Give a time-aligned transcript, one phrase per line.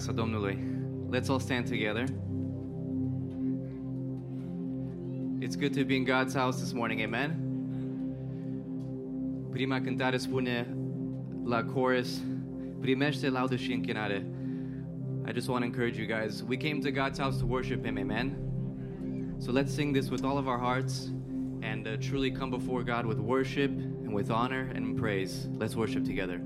[0.00, 0.58] casa Domnului.
[1.10, 2.04] Let's all stand together.
[5.40, 7.36] It's good to be in God's house this morning, amen?
[9.50, 10.76] Prima cântare spune
[11.44, 12.22] la chorus,
[12.80, 14.26] primește laudă și închinare.
[15.28, 16.44] I just want to encourage you guys.
[16.48, 18.36] We came to God's house to worship Him, amen?
[19.38, 21.12] So let's sing this with all of our hearts
[21.62, 23.70] and uh, truly come before God with worship
[24.04, 25.46] and with honor and praise.
[25.58, 26.40] Let's worship together.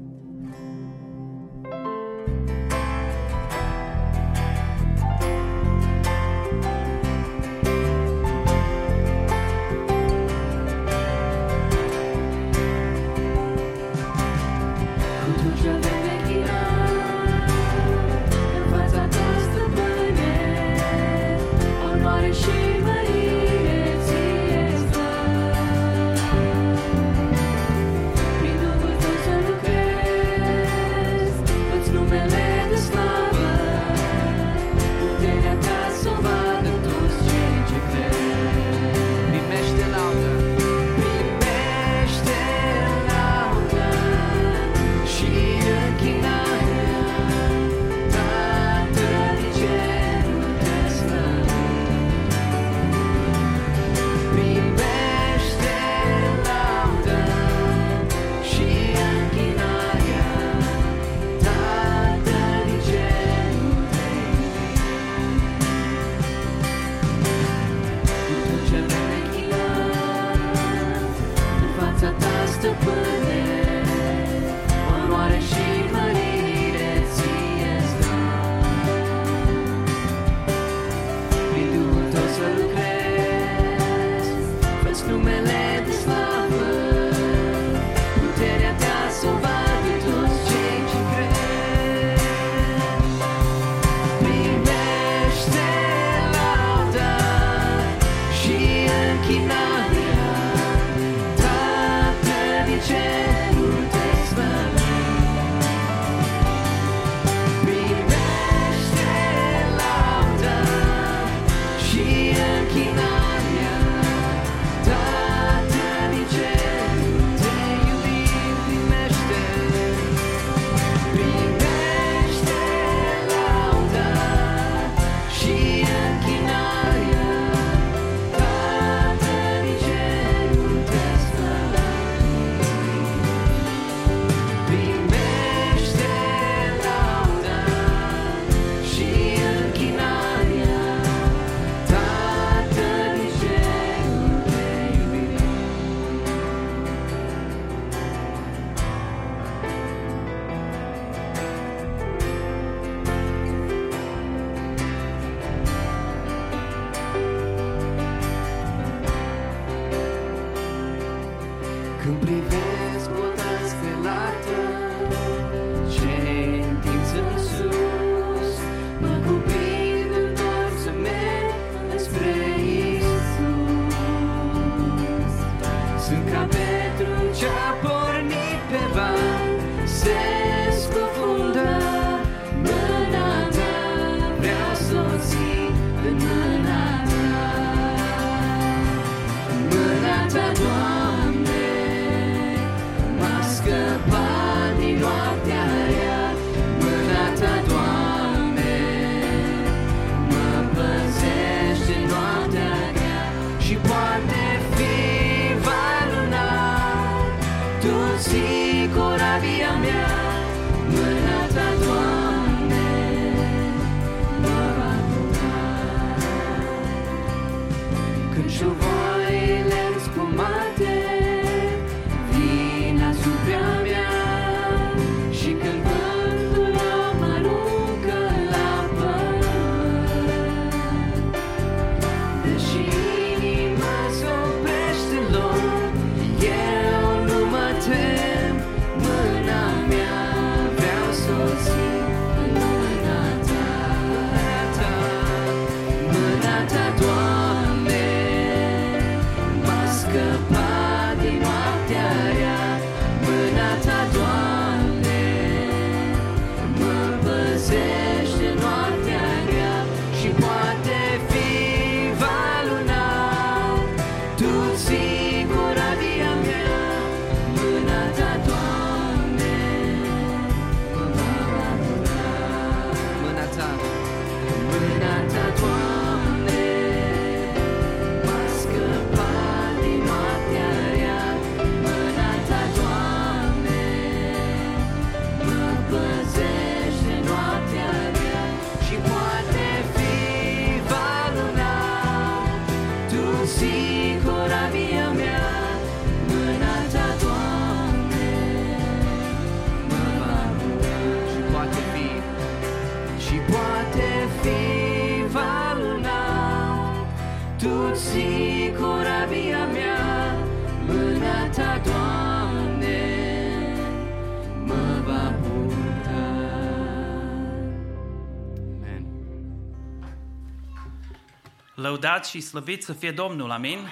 [321.95, 323.89] Lăudați și slăviți să fie Domnul, amin?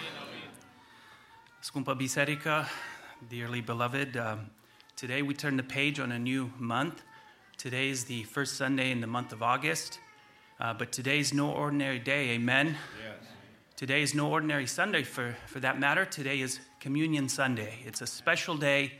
[1.58, 2.64] Scumpă biserică,
[3.28, 4.38] dearly beloved, uh,
[5.00, 7.02] today we turn the page on a new month.
[7.56, 10.00] Today is the first Sunday in the month of August,
[10.60, 12.76] uh, but today is no ordinary day, amen?
[13.76, 16.04] Today is no ordinary Sunday for, for that matter.
[16.04, 17.78] Today is Communion Sunday.
[17.86, 18.92] It's a special day,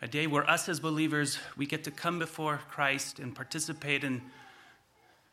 [0.00, 4.20] a day where us as believers, we get to come before Christ and participate in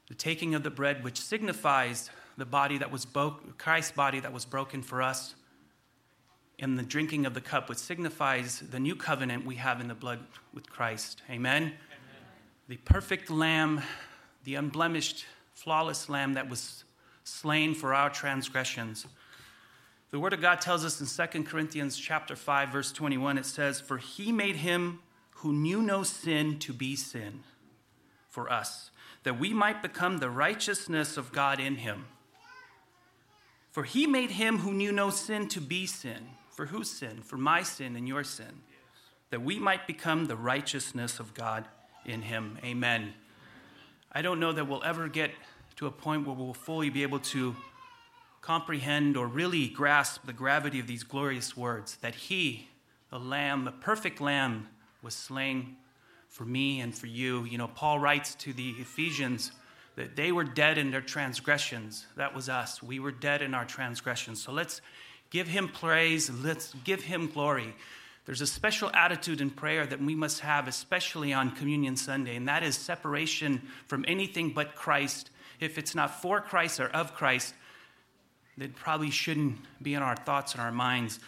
[0.08, 4.34] the taking of the bread, which signifies the body that was bro- Christ's body that
[4.34, 5.36] was broken for us,
[6.58, 9.93] and the drinking of the cup, which signifies the new covenant we have in the
[9.93, 10.19] blood
[10.53, 11.22] with Christ.
[11.29, 11.74] Amen.
[12.67, 13.81] The perfect lamb,
[14.43, 16.84] the unblemished, flawless lamb that was
[17.24, 19.05] slain for our transgressions.
[20.12, 23.79] The word of God tells us in 2 Corinthians chapter 5 verse 21 it says
[23.79, 25.00] for he made him
[25.36, 27.43] who knew no sin to be sin
[28.27, 28.89] for us
[29.24, 32.05] that we might become the righteousness of God in him.
[33.71, 36.29] For he made him who knew no sin to be sin.
[36.49, 37.21] For whose sin?
[37.21, 38.63] For my sin and your sin.
[39.29, 41.67] That we might become the righteousness of God
[42.05, 42.57] in him.
[42.63, 43.13] Amen.
[44.11, 45.31] I don't know that we'll ever get
[45.75, 47.55] to a point where we'll fully be able to
[48.41, 52.67] comprehend or really grasp the gravity of these glorious words that he,
[53.11, 54.67] the Lamb, the perfect Lamb,
[55.01, 55.77] was slain
[56.27, 57.43] for me and for you.
[57.45, 59.51] You know, Paul writes to the Ephesians
[60.00, 62.08] that they were dead in their transgressions.
[62.15, 62.82] That was us.
[62.82, 64.41] We were dead in our transgressions.
[64.41, 64.79] So let's
[65.29, 67.75] give him praise, let's give him glory.
[68.25, 72.48] There's a special attitude in prayer that we must have, especially on Communion Sunday, and
[72.48, 75.32] that is separation from anything but Christ.
[75.60, 77.53] If it's not for Christ or of Christ,
[78.58, 81.20] that probably shouldn't be in our thoughts and our minds.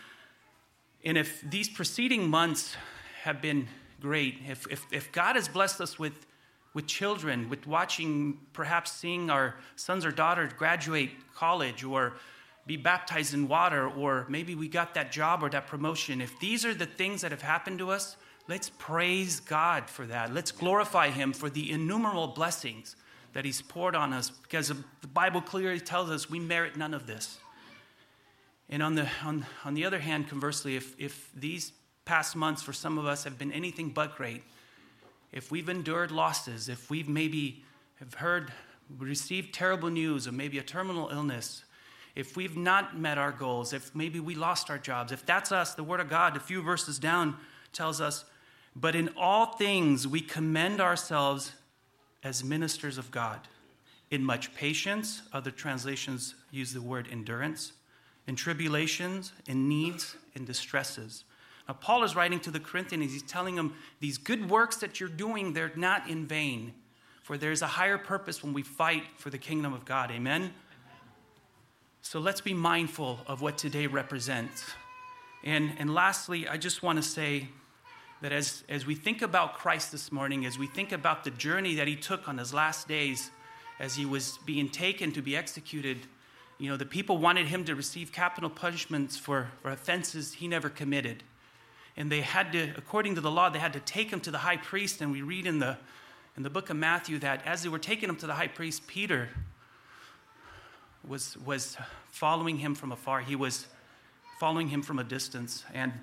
[1.03, 2.77] And if these preceding months
[3.23, 3.67] have been
[3.99, 6.25] great, if, if, if God has blessed us with,
[6.73, 12.13] with children, with watching, perhaps seeing our sons or daughters graduate college or
[12.65, 16.63] be baptized in water, or maybe we got that job or that promotion, if these
[16.63, 18.15] are the things that have happened to us,
[18.47, 20.33] let's praise God for that.
[20.33, 22.95] Let's glorify Him for the innumerable blessings
[23.33, 27.07] that He's poured on us because the Bible clearly tells us we merit none of
[27.07, 27.39] this.
[28.69, 31.73] And on the, on, on the other hand, conversely, if, if these
[32.05, 34.43] past months for some of us have been anything but great,
[35.31, 37.63] if we've endured losses, if we've maybe
[37.99, 38.51] have heard,
[38.97, 41.63] received terrible news of maybe a terminal illness,
[42.15, 45.73] if we've not met our goals, if maybe we lost our jobs, if that's us,
[45.75, 47.37] the Word of God, a few verses down,
[47.71, 48.25] tells us,
[48.75, 51.53] but in all things we commend ourselves
[52.23, 53.39] as ministers of God.
[54.09, 57.73] In much patience, other translations use the word endurance,
[58.27, 61.23] in tribulations, in needs, in distresses.
[61.71, 65.07] Now, Paul is writing to the Corinthians, he's telling them, these good works that you're
[65.07, 66.73] doing, they're not in vain,
[67.23, 70.11] for there's a higher purpose when we fight for the kingdom of God.
[70.11, 70.53] Amen?
[72.01, 74.65] So let's be mindful of what today represents.
[75.45, 77.47] And, and lastly, I just want to say
[78.21, 81.75] that as, as we think about Christ this morning, as we think about the journey
[81.75, 83.31] that he took on his last days,
[83.79, 85.99] as he was being taken to be executed,
[86.57, 90.69] you know, the people wanted him to receive capital punishments for, for offenses he never
[90.69, 91.23] committed.
[92.01, 94.39] And they had to, according to the law, they had to take him to the
[94.39, 95.01] high priest.
[95.01, 95.77] And we read in the,
[96.35, 98.87] in the book of Matthew that as they were taking him to the high priest,
[98.87, 99.29] Peter
[101.07, 101.77] was, was
[102.09, 103.21] following him from afar.
[103.21, 103.67] He was
[104.39, 105.63] following him from a distance.
[105.75, 105.93] And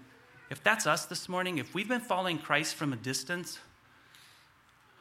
[0.51, 3.59] if that's us this morning, if we've been following Christ from a distance,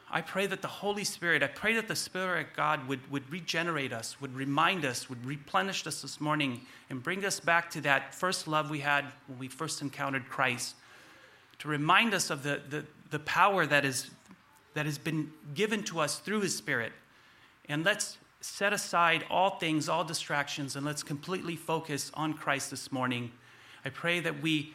[0.09, 3.31] I pray that the Holy Spirit, I pray that the Spirit of God would, would
[3.31, 7.81] regenerate us, would remind us, would replenish us this morning, and bring us back to
[7.81, 10.73] that first love we had when we first encountered Christ.
[11.59, 14.11] To remind us of the, the, the power that, is,
[14.73, 16.91] that has been given to us through His Spirit.
[17.67, 22.91] And let's set aside all things, all distractions, and let's completely focus on Christ this
[22.91, 23.31] morning.
[23.83, 24.73] I pray that we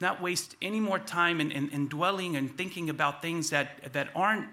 [0.00, 4.08] not waste any more time in, in, in, dwelling and thinking about things that, that
[4.14, 4.48] aren't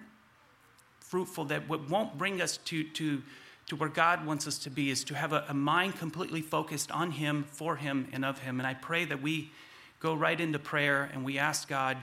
[1.00, 3.22] fruitful, that won't bring us to, to,
[3.68, 6.92] to where God wants us to be, is to have a, a mind completely focused
[6.92, 8.60] on Him, for Him, and of Him.
[8.60, 9.52] And I pray that we
[10.00, 11.98] go right into prayer and we ask God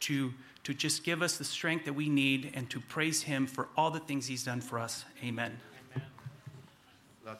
[0.00, 0.32] to,
[0.64, 3.90] to just give us the strength that we need and to praise Him for all
[3.90, 5.04] the things He's done for us.
[5.24, 5.58] Amen.
[7.24, 7.34] La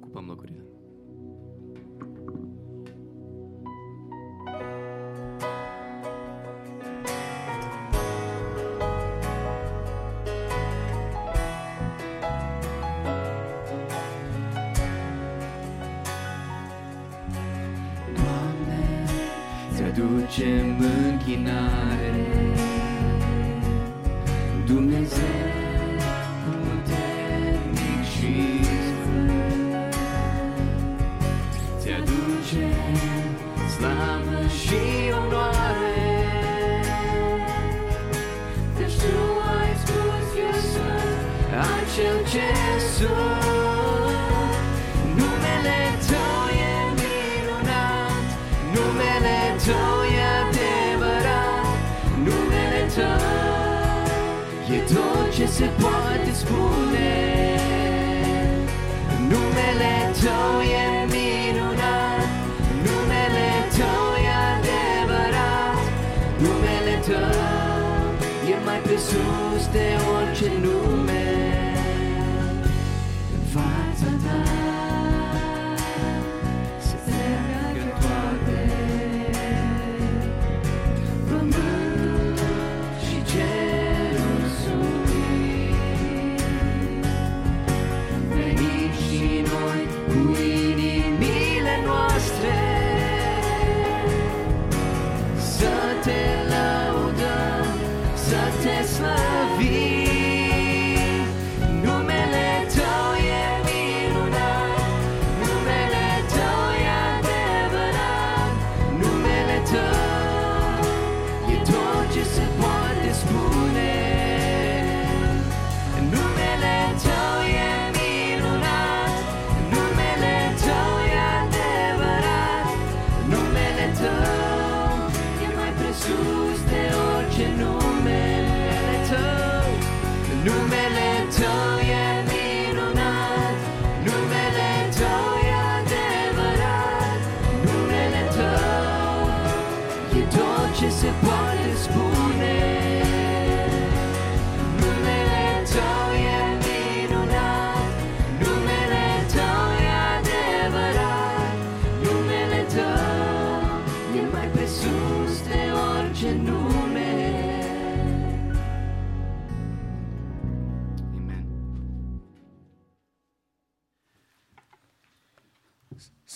[0.00, 0.64] ocupăm locurile.
[18.14, 19.04] Doamne,
[19.74, 21.99] ți-aducem închinare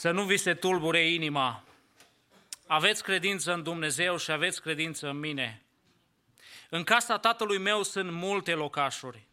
[0.05, 1.65] Să nu vi se tulbure inima.
[2.67, 5.63] Aveți credință în Dumnezeu și aveți credință în mine.
[6.71, 9.27] În casa tatălui meu sunt multe locașuri.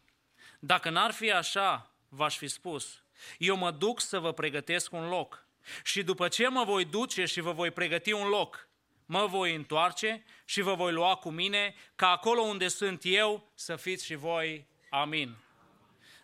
[0.58, 3.02] Dacă n-ar fi așa, v-aș fi spus.
[3.38, 5.46] Eu mă duc să vă pregătesc un loc.
[5.84, 8.68] Și după ce mă voi duce și vă voi pregăti un loc,
[9.06, 13.76] mă voi întoarce și vă voi lua cu mine, ca acolo unde sunt eu să
[13.76, 14.66] fiți și voi.
[14.90, 15.36] Amin.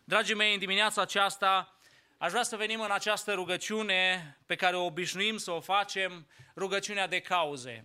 [0.04, 1.77] Dragii mei, în dimineața aceasta
[2.18, 6.26] aș vrea să venim în această rugăciune pe care o obișnuim să o facem,
[6.57, 7.85] rugăciunea de cauze.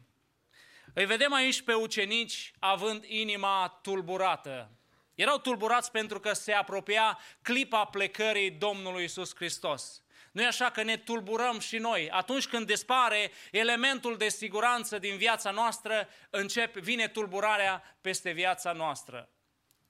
[0.94, 4.72] Îi vedem aici pe ucenici având inima tulburată.
[5.16, 10.04] Erau tulburați pentru că se apropia clipa plecării Domnului Isus Hristos.
[10.32, 12.10] Nu e așa că ne tulburăm și noi.
[12.10, 19.30] Atunci când dispare elementul de siguranță din viața noastră, începe, vine tulburarea peste viața noastră.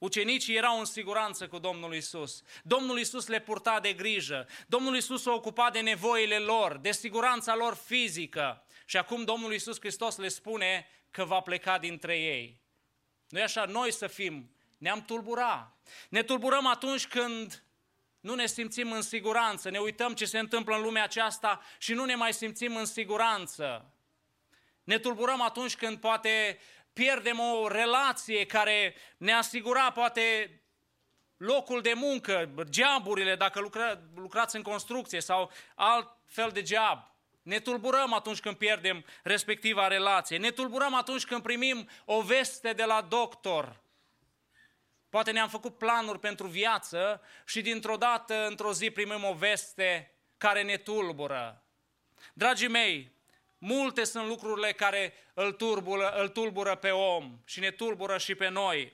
[0.03, 2.41] Ucenicii erau în siguranță cu Domnul Isus.
[2.63, 4.47] Domnul Isus le purta de grijă.
[4.67, 8.65] Domnul Isus se ocupa de nevoile lor, de siguranța lor fizică.
[8.85, 12.61] Și acum Domnul Isus Hristos le spune că va pleca dintre ei.
[13.29, 13.65] nu e așa?
[13.65, 15.77] Noi să fim, ne-am tulbura.
[16.09, 17.63] Ne tulburăm atunci când
[18.19, 22.05] nu ne simțim în siguranță, ne uităm ce se întâmplă în lumea aceasta și nu
[22.05, 23.93] ne mai simțim în siguranță.
[24.83, 26.59] Ne tulburăm atunci când poate
[26.93, 30.57] pierdem o relație care ne asigura poate
[31.37, 37.11] locul de muncă, geaburile dacă lucra, lucrați în construcție sau alt fel de geab.
[37.41, 40.37] Ne tulburăm atunci când pierdem respectiva relație.
[40.37, 43.81] Ne tulburăm atunci când primim o veste de la doctor.
[45.09, 50.63] Poate ne-am făcut planuri pentru viață și dintr-o dată, într-o zi, primim o veste care
[50.63, 51.63] ne tulbură.
[52.33, 53.11] Dragii mei,
[53.63, 58.49] multe sunt lucrurile care îl tulbură, îl tulbură pe om și ne tulbură și pe
[58.49, 58.93] noi.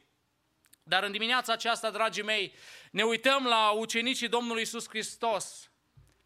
[0.83, 2.53] Dar în dimineața aceasta, dragii mei,
[2.91, 5.69] ne uităm la ucenicii Domnului Isus Hristos,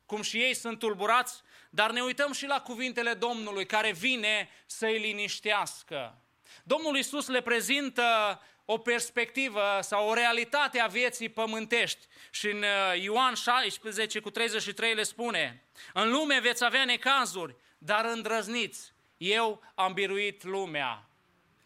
[0.05, 4.97] cum și ei sunt tulburați, dar ne uităm și la cuvintele Domnului care vine să-i
[4.97, 6.17] liniștească.
[6.63, 12.07] Domnul Isus le prezintă o perspectivă sau o realitate a vieții pământești.
[12.31, 18.05] Și în uh, Ioan 16 cu 33 le spune, în lume veți avea necazuri, dar
[18.05, 21.09] îndrăzniți, eu am biruit lumea.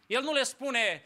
[0.06, 1.04] El nu le spune,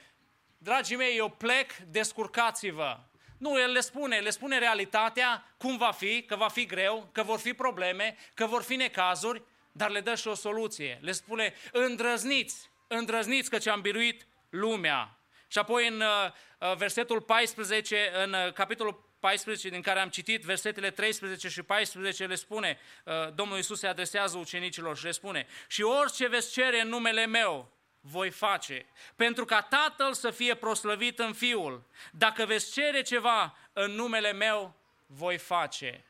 [0.58, 3.00] dragii mei, eu plec, descurcați-vă.
[3.38, 7.24] Nu, el le spune, le spune realitatea, cum va fi, că va fi greu, că
[7.24, 11.00] vor fi probleme, că vor fi necazuri, dar le dă și o soluție.
[11.02, 15.20] Le spune, îndrăzniți, îndrăzniți că ce-am biruit lumea.
[15.48, 20.92] Și apoi în uh, versetul 14, în uh, capitolul 14 din care am citit, versetele
[20.92, 25.82] 13 și 14 le spune, uh, Domnul Iisus se adresează ucenicilor și le spune, și
[25.82, 31.34] orice veți cere în numele meu, voi face, pentru ca Tatăl să fie proslăvit în
[31.34, 31.84] Fiul.
[32.12, 36.06] Dacă veți cere ceva în numele meu, voi face.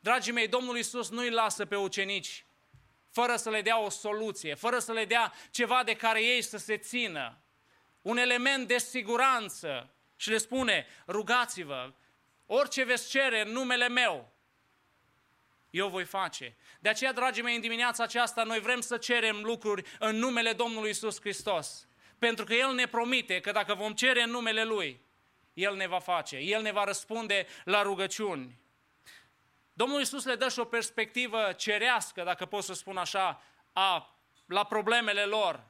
[0.00, 2.44] Dragii mei, Domnul Iisus nu îi lasă pe ucenici
[3.10, 6.56] fără să le dea o soluție, fără să le dea ceva de care ei să
[6.56, 7.38] se țină,
[8.02, 11.92] un element de siguranță și le spune, rugați-vă,
[12.52, 14.32] orice veți cere în numele meu,
[15.70, 16.56] eu voi face.
[16.80, 20.90] De aceea, dragii mei, în dimineața aceasta noi vrem să cerem lucruri în numele Domnului
[20.90, 21.88] Isus Hristos.
[22.18, 25.00] Pentru că El ne promite că dacă vom cere în numele Lui,
[25.52, 28.58] El ne va face, El ne va răspunde la rugăciuni.
[29.72, 34.64] Domnul Isus le dă și o perspectivă cerească, dacă pot să spun așa, a, la
[34.64, 35.64] problemele lor,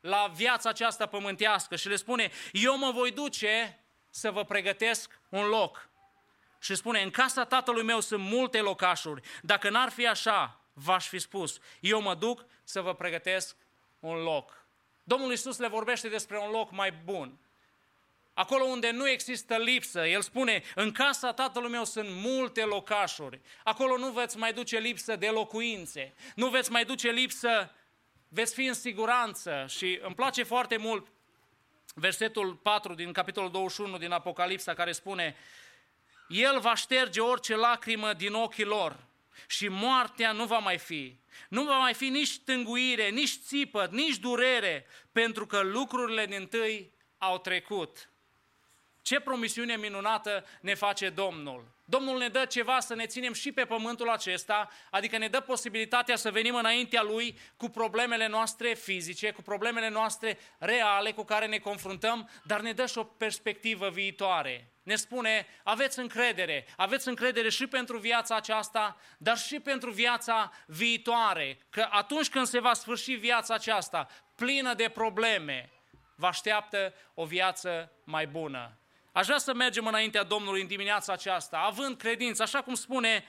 [0.00, 5.46] la viața aceasta pământească și le spune, eu mă voi duce să vă pregătesc un
[5.46, 5.88] loc.
[6.66, 11.18] Și spune, în casa tatălui meu sunt multe locașuri, dacă n-ar fi așa, v-aș fi
[11.18, 13.56] spus, eu mă duc să vă pregătesc
[14.00, 14.66] un loc.
[15.02, 17.38] Domnul Isus le vorbește despre un loc mai bun.
[18.34, 23.40] Acolo unde nu există lipsă, El spune, în casa tatălui meu sunt multe locașuri.
[23.64, 27.74] Acolo nu veți mai duce lipsă de locuințe, nu veți mai duce lipsă,
[28.28, 29.64] veți fi în siguranță.
[29.68, 31.06] Și îmi place foarte mult
[31.94, 35.36] versetul 4 din capitolul 21 din Apocalipsa care spune,
[36.28, 38.96] El va șterge orice lacrimă din ochii lor
[39.48, 41.18] și moartea nu va mai fi.
[41.48, 46.92] Nu va mai fi nici tânguire, nici țipăt, nici durere, pentru că lucrurile din tâi
[47.18, 48.10] au trecut.
[49.06, 51.74] Ce promisiune minunată ne face Domnul!
[51.84, 56.16] Domnul ne dă ceva să ne ținem și pe pământul acesta, adică ne dă posibilitatea
[56.16, 61.58] să venim înaintea Lui cu problemele noastre fizice, cu problemele noastre reale cu care ne
[61.58, 64.70] confruntăm, dar ne dă și o perspectivă viitoare.
[64.82, 71.58] Ne spune, aveți încredere, aveți încredere și pentru viața aceasta, dar și pentru viața viitoare,
[71.70, 75.70] că atunci când se va sfârși viața aceasta, plină de probleme,
[76.16, 78.78] vă așteaptă o viață mai bună.
[79.16, 83.24] Aș vrea să mergem înaintea Domnului în dimineața aceasta, având credință, așa cum spune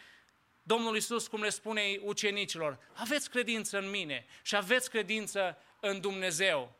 [0.63, 6.71] Domnul Isus, cum le spune ucenicilor, aveți credință în mine și aveți credință în Dumnezeu.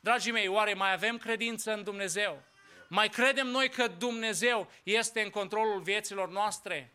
[0.00, 2.42] Dragii mei, oare mai avem credință în Dumnezeu?
[2.88, 6.94] Mai credem noi că Dumnezeu este în controlul vieților noastre?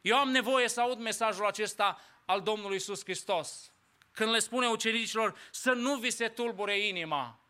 [0.00, 3.72] Eu am nevoie să aud mesajul acesta al Domnului Isus Hristos.
[4.12, 7.40] Când le spune ucenicilor să nu vi se tulbure inima,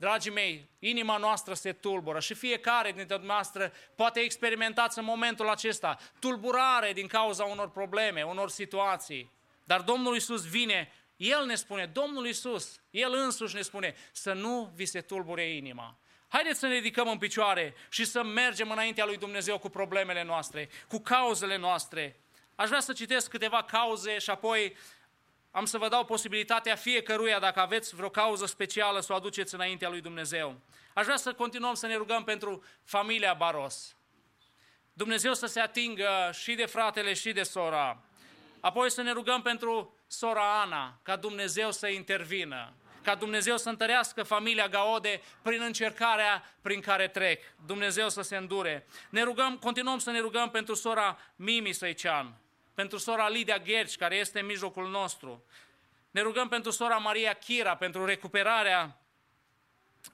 [0.00, 5.98] Dragii mei, inima noastră se tulbură și fiecare dintre dumneavoastră poate experimentați în momentul acesta
[6.18, 9.30] tulburare din cauza unor probleme, unor situații.
[9.64, 14.72] Dar Domnul Isus vine, El ne spune, Domnul Isus, El însuși ne spune să nu
[14.74, 15.98] vi se tulbure inima.
[16.28, 20.68] Haideți să ne ridicăm în picioare și să mergem înaintea lui Dumnezeu cu problemele noastre,
[20.88, 22.20] cu cauzele noastre.
[22.54, 24.76] Aș vrea să citesc câteva cauze și apoi
[25.58, 29.88] am să vă dau posibilitatea fiecăruia, dacă aveți vreo cauză specială, să o aduceți înaintea
[29.88, 30.60] lui Dumnezeu.
[30.94, 33.96] Aș vrea să continuăm să ne rugăm pentru familia Baros.
[34.92, 38.02] Dumnezeu să se atingă și de fratele și de sora.
[38.60, 44.22] Apoi să ne rugăm pentru sora Ana, ca Dumnezeu să intervină, ca Dumnezeu să întărească
[44.22, 47.42] familia Gaode prin încercarea prin care trec.
[47.66, 48.86] Dumnezeu să se îndure.
[49.10, 52.36] Ne rugăm, continuăm să ne rugăm pentru sora Mimi Săicean
[52.78, 55.44] pentru sora Lidia Gherci, care este în mijlocul nostru.
[56.10, 59.00] Ne rugăm pentru sora Maria Chira, pentru recuperarea,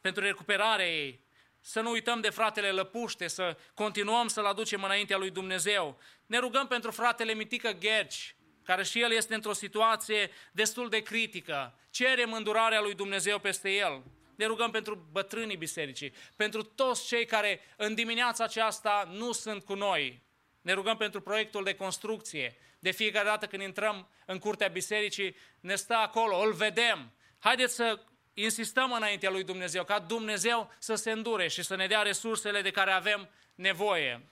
[0.01, 1.21] pentru recuperarea ei.
[1.61, 5.99] Să nu uităm de fratele Lăpuște, să continuăm să-l aducem înaintea lui Dumnezeu.
[6.27, 11.79] Ne rugăm pentru fratele Mitică Gherci, care și el este într-o situație destul de critică.
[11.91, 14.03] Cerem îndurarea lui Dumnezeu peste el.
[14.35, 19.75] Ne rugăm pentru bătrânii bisericii, pentru toți cei care în dimineața aceasta nu sunt cu
[19.75, 20.24] noi,
[20.65, 22.57] ne rugăm pentru proiectul de construcție.
[22.79, 27.13] De fiecare dată când intrăm în curtea bisericii, ne stă acolo, îl vedem.
[27.39, 28.01] Haideți să
[28.35, 32.71] insistăm înaintea lui Dumnezeu, ca Dumnezeu să se îndure și să ne dea resursele de
[32.71, 34.27] care avem nevoie.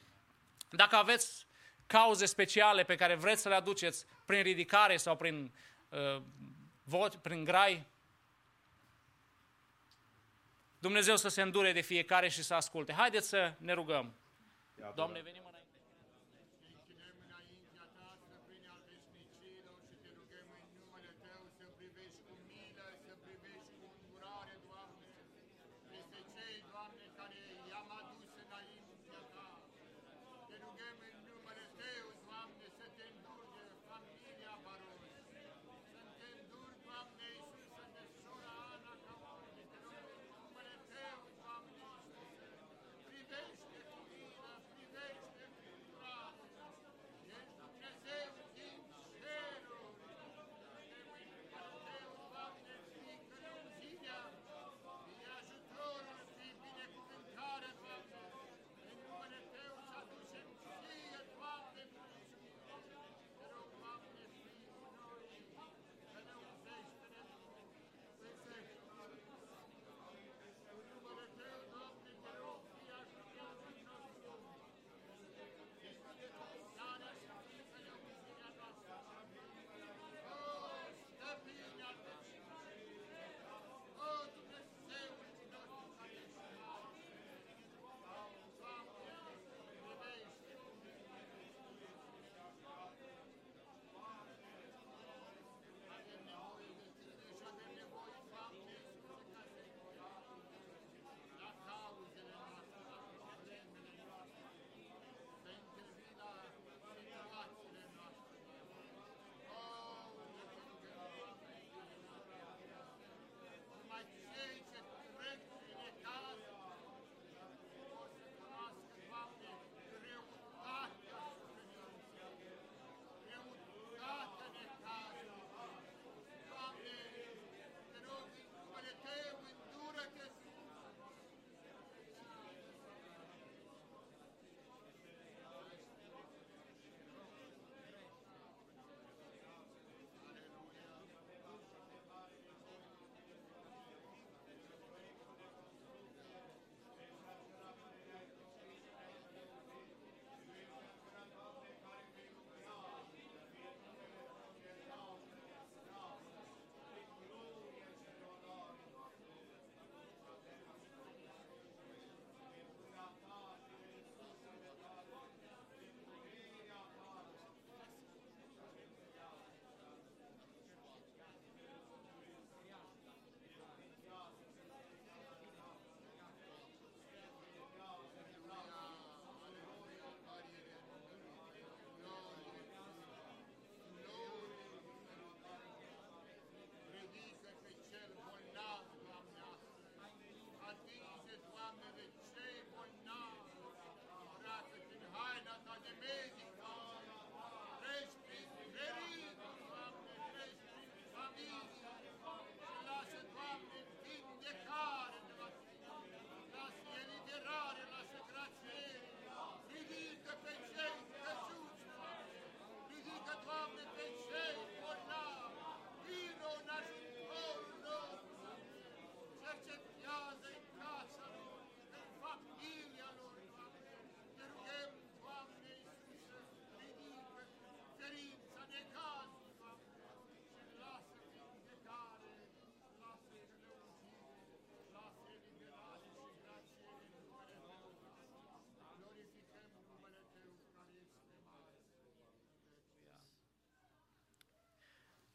[0.71, 1.47] Dacă aveți
[1.87, 5.53] cauze speciale pe care vreți să le aduceți prin ridicare sau prin
[5.89, 6.23] uh,
[6.83, 7.87] vot, prin grai,
[10.79, 12.93] Dumnezeu să se îndure de fiecare și să asculte.
[12.93, 14.15] Haideți să ne rugăm.
[14.95, 15.52] Doamne, venim în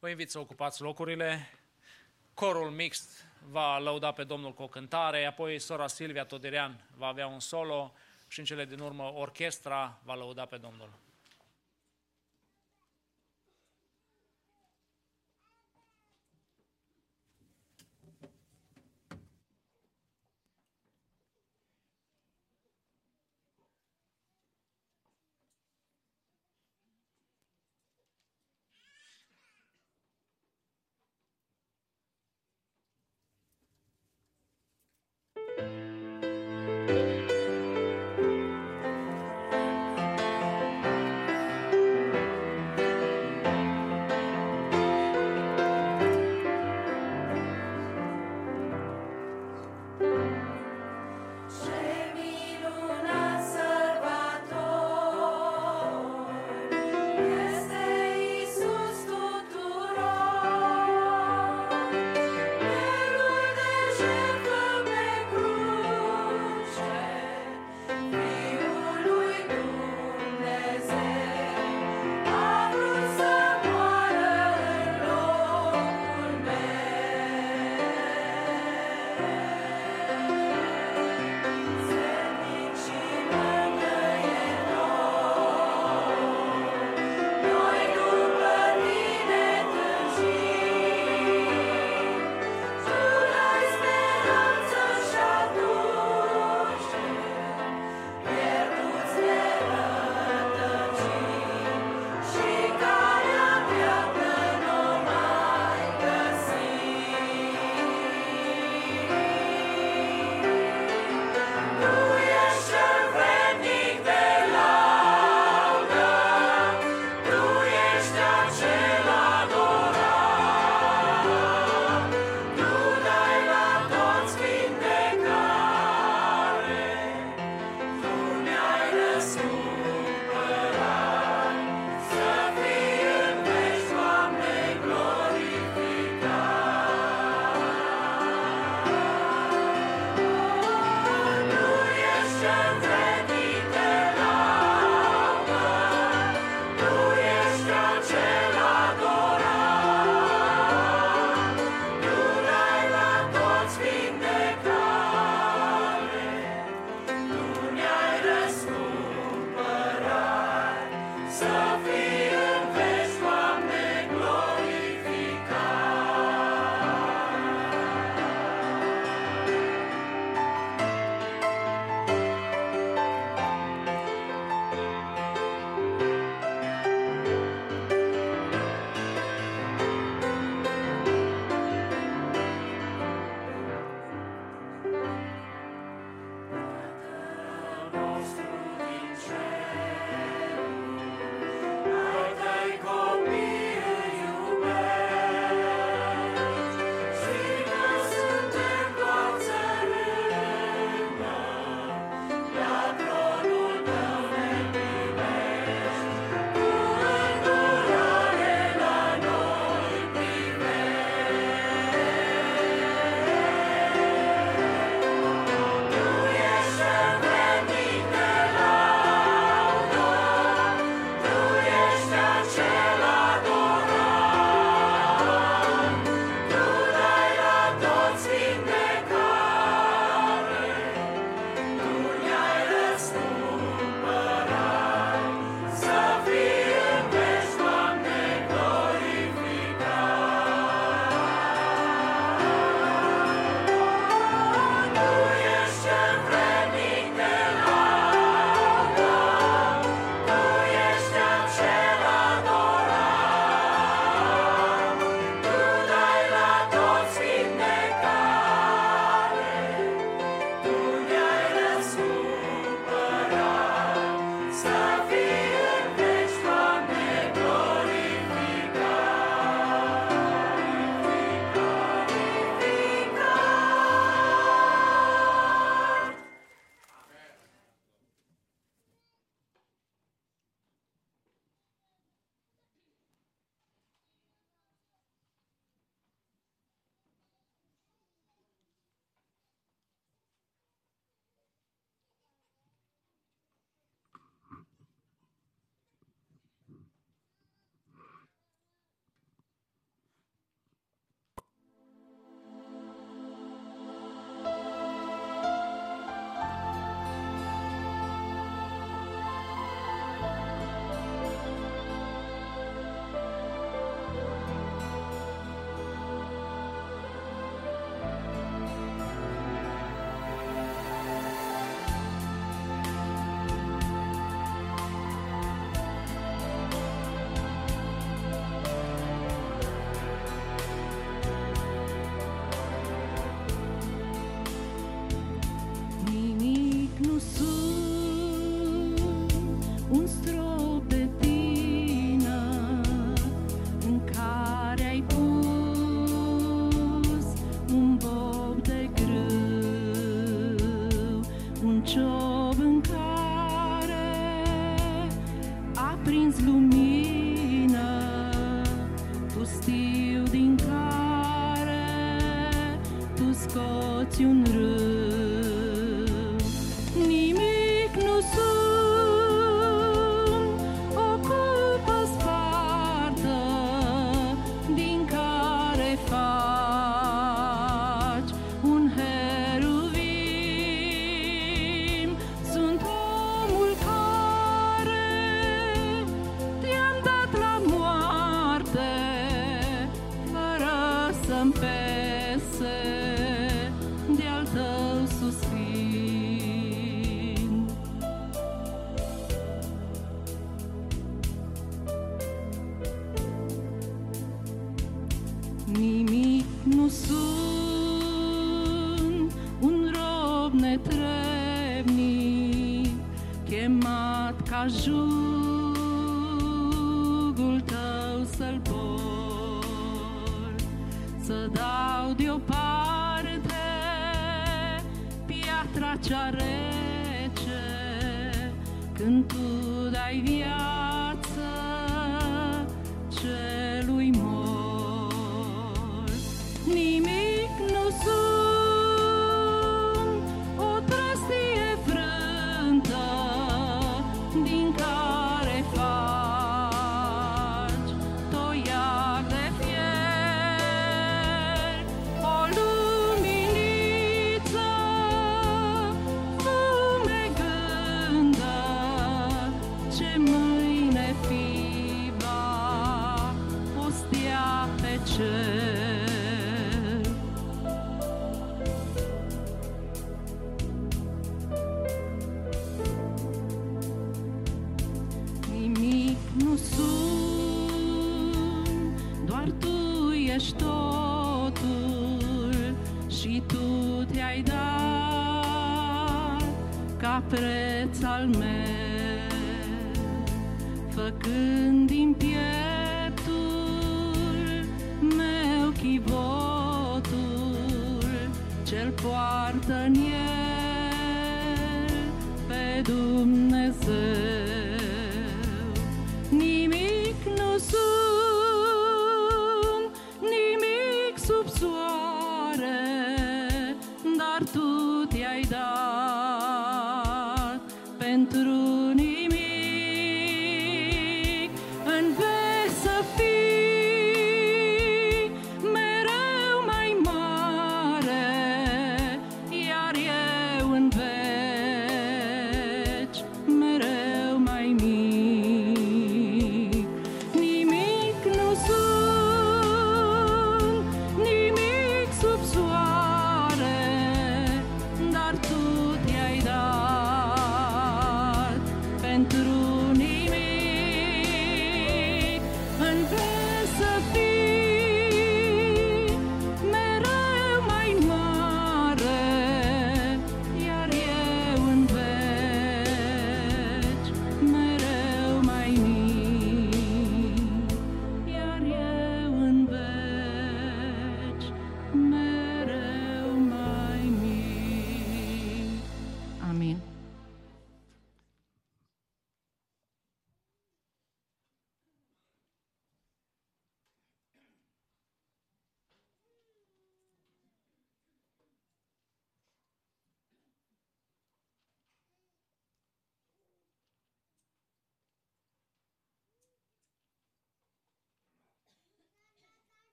[0.00, 1.50] Vă invit să ocupați locurile.
[2.34, 7.26] Corul mixt va lăuda pe Domnul cu o cântare, apoi sora Silvia Todirean va avea
[7.26, 7.92] un solo
[8.28, 10.90] și în cele din urmă orchestra va lăuda pe Domnul.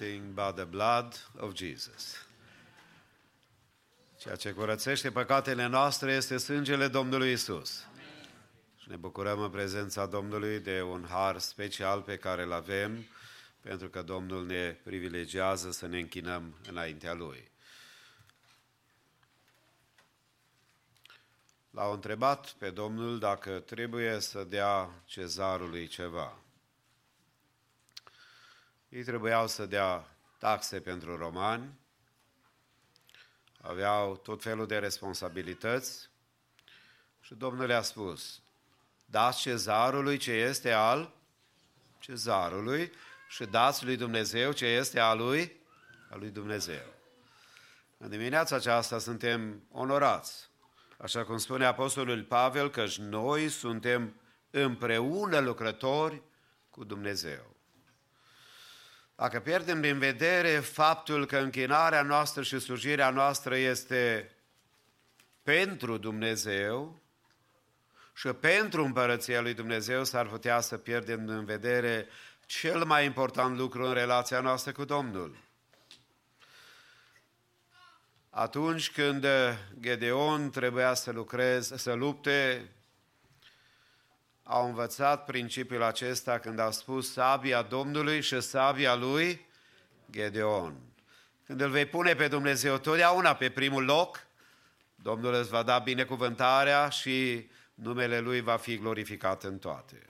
[0.00, 2.26] Nothing but the blood of Jesus.
[4.18, 7.86] Ceea ce curățește păcatele noastre este sângele Domnului Isus.
[8.76, 13.06] Și ne bucurăm în prezența Domnului de un har special pe care îl avem,
[13.60, 17.50] pentru că Domnul ne privilegiază să ne închinăm înaintea Lui.
[21.70, 26.38] L-au întrebat pe Domnul dacă trebuie să dea cezarului ceva.
[28.90, 31.78] Ei trebuiau să dea taxe pentru romani,
[33.60, 36.08] aveau tot felul de responsabilități
[37.20, 38.42] și Domnul le-a spus,
[39.04, 41.12] dați cezarului ce este al
[41.98, 42.92] cezarului
[43.28, 45.60] și dați lui Dumnezeu ce este al lui,
[46.10, 46.86] al lui Dumnezeu.
[47.98, 50.48] În dimineața aceasta suntem onorați,
[50.98, 54.20] așa cum spune Apostolul Pavel, că noi suntem
[54.50, 56.22] împreună lucrători
[56.70, 57.58] cu Dumnezeu.
[59.20, 64.30] Dacă pierdem din vedere faptul că închinarea noastră și slujirea noastră este
[65.42, 67.00] pentru Dumnezeu
[68.14, 72.06] și pentru împărăția lui Dumnezeu, s-ar putea să pierdem din vedere
[72.46, 75.36] cel mai important lucru în relația noastră cu Domnul.
[78.30, 79.26] Atunci când
[79.80, 82.70] Gedeon trebuia să lucreze, să lupte,
[84.50, 89.46] au învățat principiul acesta când au spus sabia Domnului și sabia lui
[90.10, 90.74] Gedeon.
[91.46, 94.26] Când îl vei pune pe Dumnezeu totdeauna pe primul loc,
[94.94, 100.06] Domnul îți va da binecuvântarea și numele Lui va fi glorificat în toate.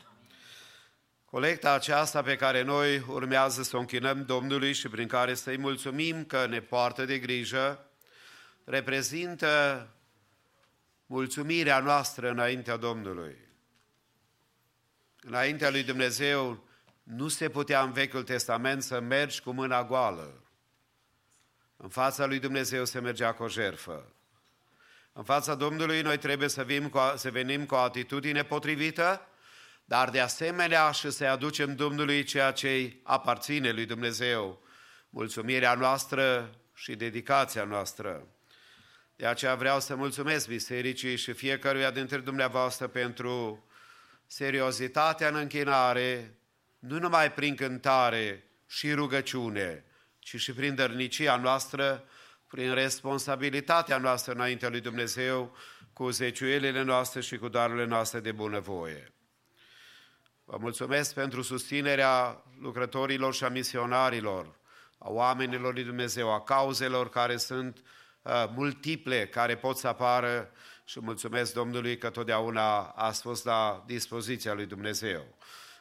[1.25, 6.25] Colecta aceasta pe care noi urmează să o închinăm Domnului și prin care să-i mulțumim
[6.25, 7.87] că ne poartă de grijă,
[8.65, 9.87] reprezintă
[11.07, 13.50] mulțumirea noastră înaintea Domnului.
[15.21, 16.65] Înaintea lui Dumnezeu
[17.03, 20.45] nu se putea în Vechiul Testament să mergi cu mâna goală.
[21.77, 24.13] În fața lui Dumnezeu se mergea cu o jerfă.
[25.13, 29.27] În fața Domnului noi trebuie să, vim cu, să venim cu o atitudine potrivită,
[29.85, 34.63] dar de asemenea și să aducem Domnului ceea ce aparține lui Dumnezeu,
[35.11, 38.27] mulțumirea noastră și dedicația noastră.
[39.17, 43.65] De aceea vreau să mulțumesc bisericii și fiecăruia dintre dumneavoastră pentru
[44.33, 46.39] seriozitatea în închinare,
[46.79, 49.85] nu numai prin cântare și rugăciune,
[50.19, 52.05] ci și prin dărnicia noastră,
[52.47, 55.57] prin responsabilitatea noastră înaintea lui Dumnezeu,
[55.93, 59.15] cu zeciuielile noastre și cu darurile noastre de bunăvoie.
[60.45, 64.59] Vă mulțumesc pentru susținerea lucrătorilor și a misionarilor,
[64.99, 67.83] a oamenilor lui Dumnezeu, a cauzelor care sunt
[68.23, 70.53] uh, multiple, care pot să apară
[70.91, 75.37] și mulțumesc Domnului că totdeauna a fost la dispoziția lui Dumnezeu.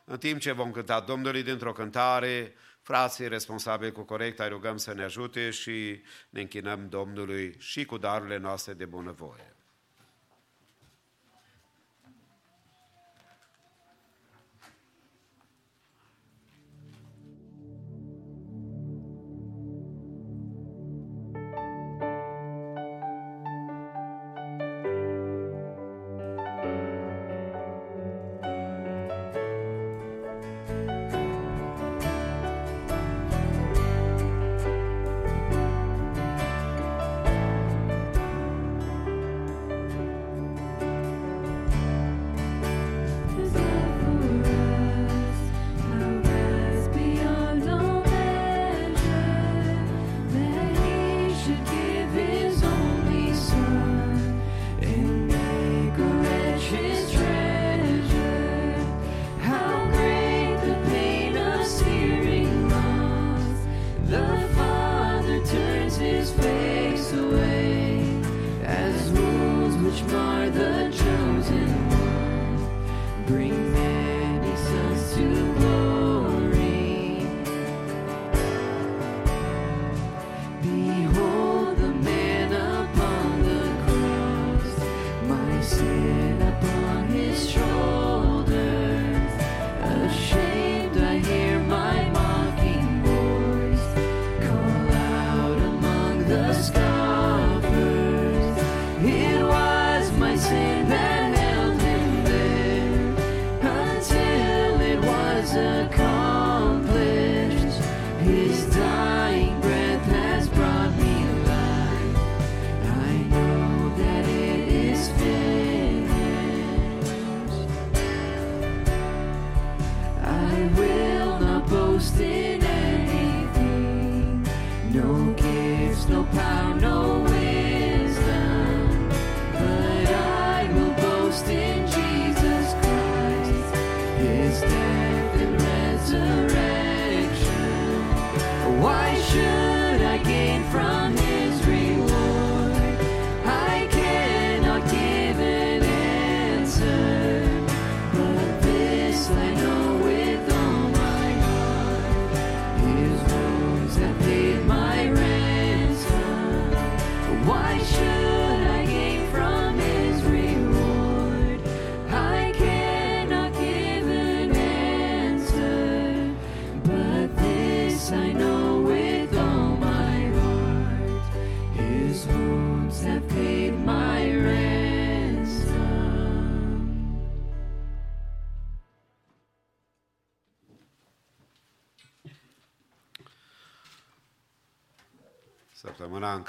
[0.06, 4.94] În timp ce vom cânta Domnului dintr-o cântare, frații responsabili cu corect, ai rugăm să
[4.94, 9.49] ne ajute și ne închinăm Domnului și cu darurile noastre de bunăvoie.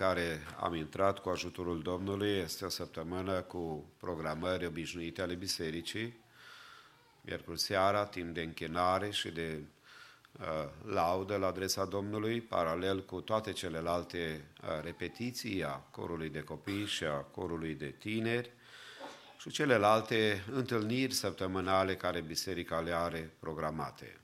[0.00, 6.20] Care am intrat cu ajutorul Domnului este o săptămână cu programări obișnuite ale bisericii.
[7.20, 9.62] Miercuri seara, timp de închinare și de
[10.40, 10.46] uh,
[10.84, 17.04] laudă la adresa Domnului, paralel cu toate celelalte uh, repetiții a corului de copii și
[17.04, 18.50] a corului de tineri
[19.38, 24.20] și celelalte întâlniri săptămânale care biserica le are programate.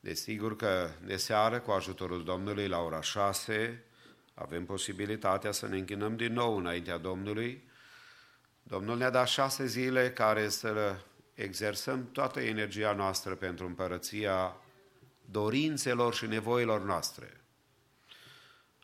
[0.00, 3.85] Desigur că de seară, cu ajutorul Domnului, la ora 6,
[4.38, 7.68] avem posibilitatea să ne închinăm din nou înaintea Domnului.
[8.62, 10.96] Domnul ne-a dat șase zile care să
[11.34, 14.56] exersăm toată energia noastră pentru împărăția
[15.30, 17.40] dorințelor și nevoilor noastre.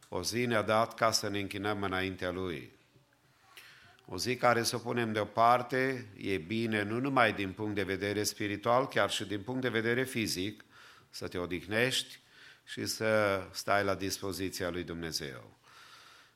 [0.09, 2.73] O zi ne-a dat ca să ne închinăm înaintea Lui.
[4.07, 8.23] O zi care să o punem deoparte e bine nu numai din punct de vedere
[8.23, 10.65] spiritual, chiar și din punct de vedere fizic,
[11.11, 12.22] să te odihnești
[12.73, 15.59] și să stai la dispoziția lui Dumnezeu.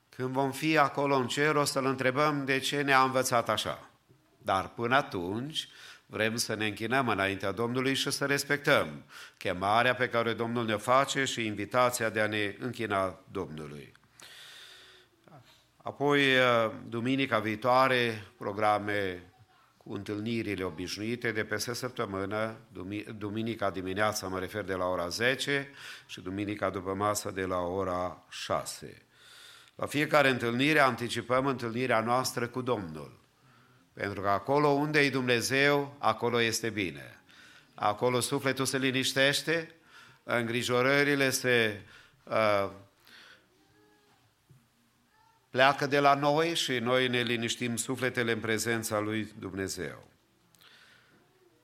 [0.09, 3.91] Când vom fi acolo în cer, o să-L întrebăm de ce ne-a învățat așa.
[4.39, 5.68] Dar până atunci
[6.07, 9.05] vrem să ne închinăm înaintea Domnului și să respectăm
[9.37, 13.93] chemarea pe care Domnul ne face și invitația de a ne închina Domnului.
[15.76, 16.22] Apoi,
[16.89, 19.32] duminica viitoare, programe
[19.87, 25.70] cu întâlnirile obișnuite de peste săptămână, dumi- duminica dimineața mă refer de la ora 10
[26.07, 29.03] și duminica după masă de la ora 6.
[29.74, 33.18] La fiecare întâlnire anticipăm întâlnirea noastră cu Domnul.
[33.93, 37.20] Pentru că acolo unde e Dumnezeu, acolo este bine.
[37.74, 39.74] Acolo sufletul se liniștește,
[40.22, 41.80] îngrijorările se
[42.24, 42.70] uh,
[45.57, 50.09] pleacă de la noi și noi ne liniștim sufletele în prezența lui Dumnezeu.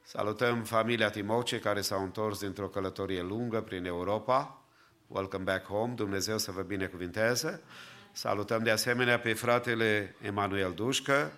[0.03, 4.63] Salutăm familia Timoce care s-au întors dintr-o călătorie lungă prin Europa.
[5.07, 7.63] Welcome back home, Dumnezeu să vă binecuvinteze.
[8.13, 11.33] Salutăm de asemenea pe fratele Emanuel Dușcă,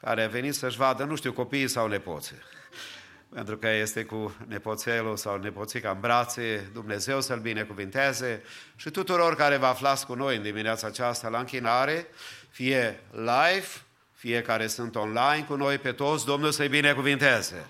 [0.00, 2.36] care a venit să-și vadă, nu știu, copiii sau nepoții.
[3.34, 8.42] Pentru că este cu nepoțelul sau nepoțica în brațe, Dumnezeu să-l binecuvinteze
[8.76, 12.06] și tuturor care vă aflați cu noi în dimineața aceasta la închinare,
[12.50, 13.66] fie live,
[14.12, 17.68] fie care sunt online cu noi, pe toți, Domnul să-i binecuvinteze.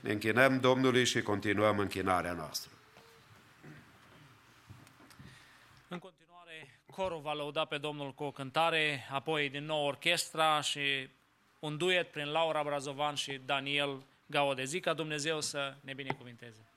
[0.00, 2.70] Ne închinăm Domnului și continuăm închinarea noastră.
[5.88, 11.08] În continuare, corul va lăuda pe Domnul cu o cântare, apoi din nou orchestra și
[11.58, 14.64] un duet prin Laura Brazovan și Daniel Gaode.
[14.64, 16.73] Zic ca Dumnezeu să ne binecuvinteze.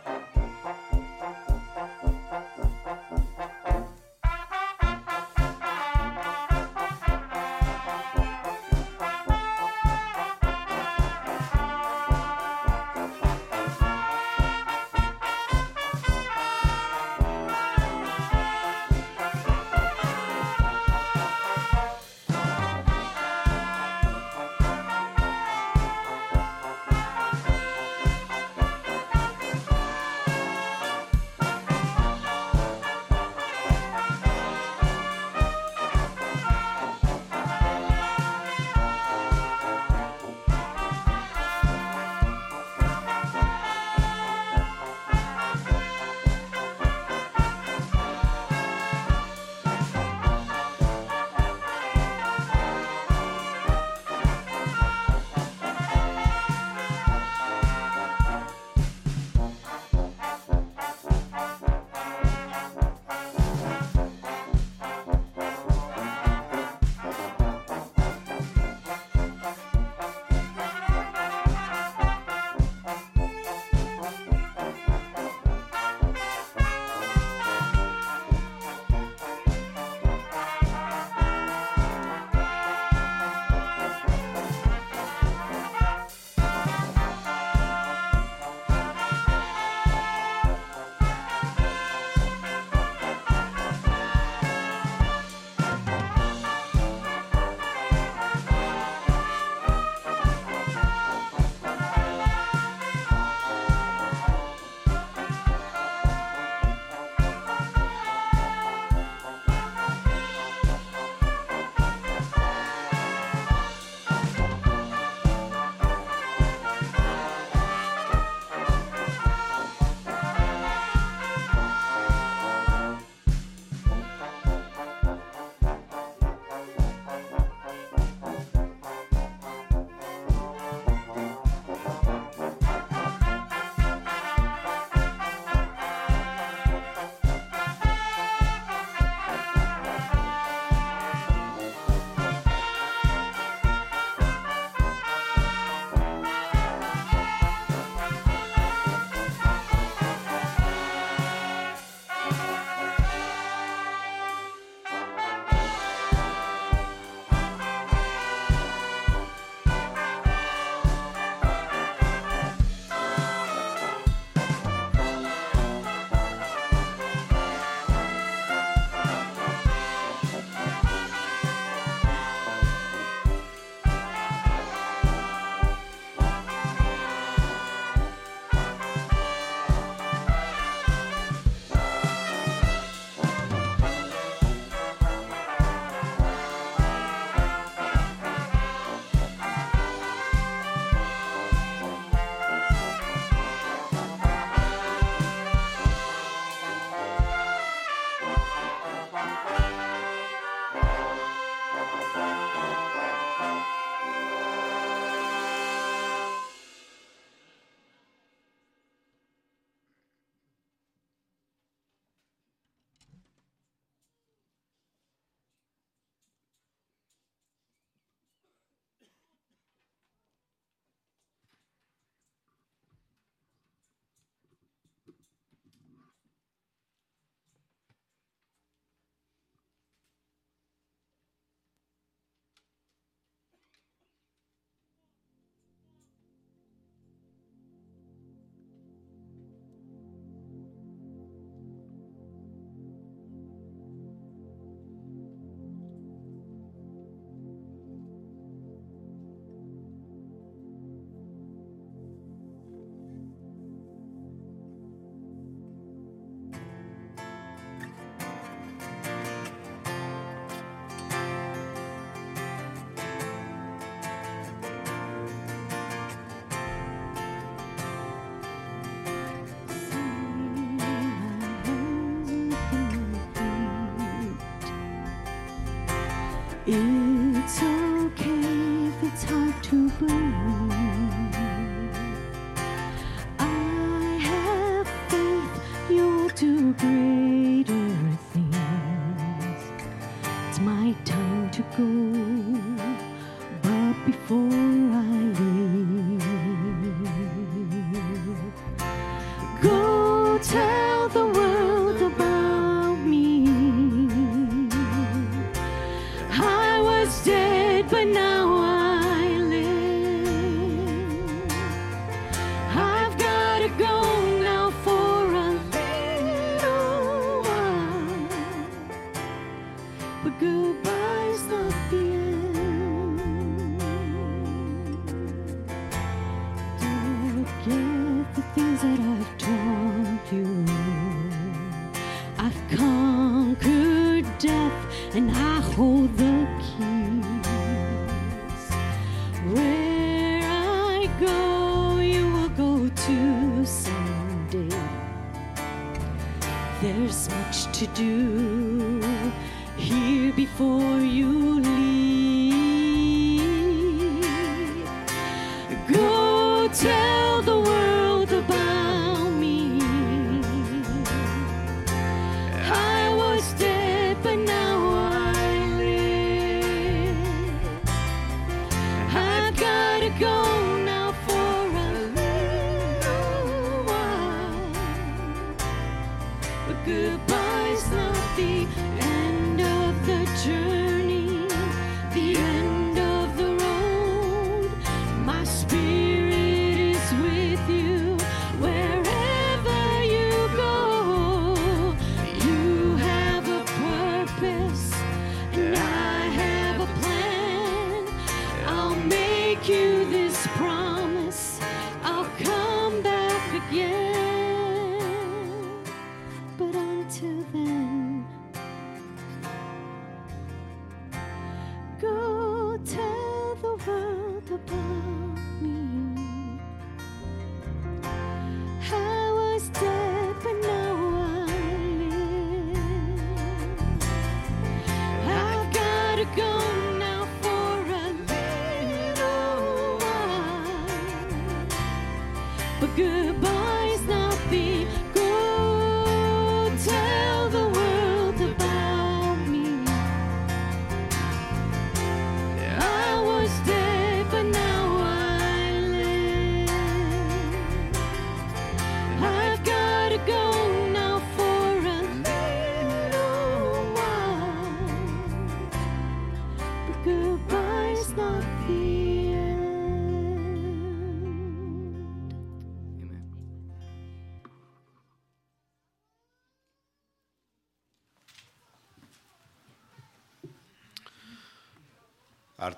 [277.50, 280.59] it's okay if it's hard to believe.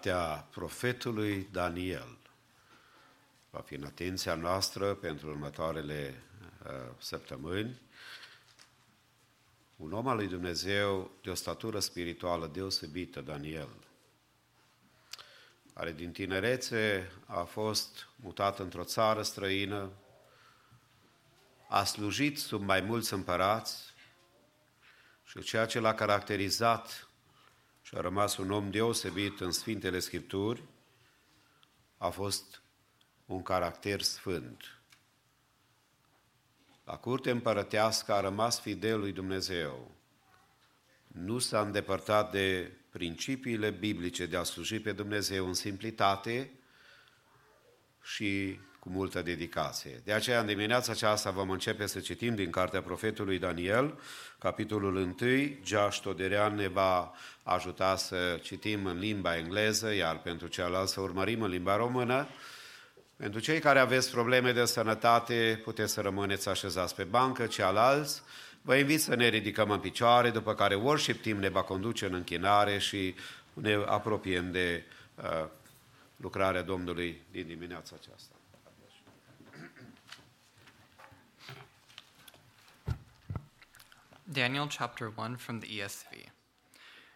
[0.02, 2.18] Artea profetului Daniel
[3.50, 6.22] va fi în atenția noastră pentru următoarele
[6.64, 7.80] uh, săptămâni.
[9.76, 13.68] Un om al lui Dumnezeu de o statură spirituală deosebită, Daniel,
[15.74, 19.90] care din tinerețe a fost mutat într-o țară străină,
[21.68, 23.94] a slujit sub mai mulți împărați
[25.24, 27.06] și ceea ce l-a caracterizat
[27.92, 30.62] și a rămas un om deosebit în Sfintele Scripturi,
[31.96, 32.62] a fost
[33.26, 34.80] un caracter sfânt.
[36.84, 39.90] La curte împărătească a rămas fidel lui Dumnezeu.
[41.06, 46.50] Nu s-a îndepărtat de principiile biblice de a sluji pe Dumnezeu în simplitate
[48.02, 50.00] și cu multă dedicație.
[50.04, 53.98] De aceea, în dimineața aceasta vom începe să citim din cartea profetului Daniel,
[54.38, 55.14] capitolul 1.
[55.64, 57.12] Josh Ștoderean ne va
[57.42, 62.28] ajuta să citim în limba engleză, iar pentru ceilalți să urmărim în limba română.
[63.16, 68.22] Pentru cei care aveți probleme de sănătate, puteți să rămâneți așezați pe bancă, ceilalți,
[68.62, 72.14] vă invit să ne ridicăm în picioare, după care worship team ne va conduce în
[72.14, 73.14] închinare și
[73.52, 75.48] ne apropiem de uh,
[76.16, 78.34] lucrarea Domnului din dimineața aceasta.
[84.32, 86.28] Daniel chapter 1 from the ESV.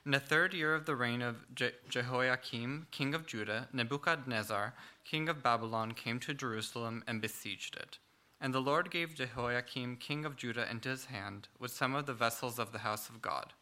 [0.05, 5.27] In the third year of the reign of Je- Jehoiakim, king of Judah, Nebuchadnezzar, king
[5.31, 7.99] of Babylon, came to Jerusalem and besieged it.
[8.39, 12.13] And the Lord gave Jehoiakim, king of Judah, into his hand, with some of the
[12.13, 13.55] vessels of the house of God.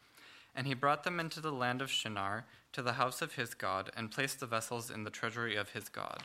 [0.52, 3.88] And he brought them into the land of Shinar, to the house of his God,
[3.96, 6.24] and placed the vessels in the treasury of his God.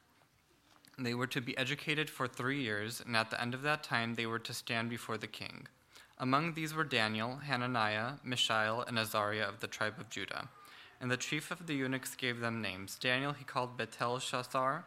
[1.03, 4.13] They were to be educated for three years, and at the end of that time
[4.13, 5.67] they were to stand before the king.
[6.19, 10.49] Among these were Daniel, Hananiah, Mishael, and Azariah of the tribe of Judah.
[10.99, 12.99] And the chief of the eunuchs gave them names.
[12.99, 14.83] Daniel he called Betelshazzar,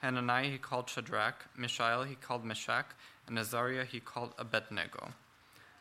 [0.00, 2.86] Hananiah he called Shadrach, Mishael he called Meshach,
[3.26, 5.12] and Azariah he called Abednego.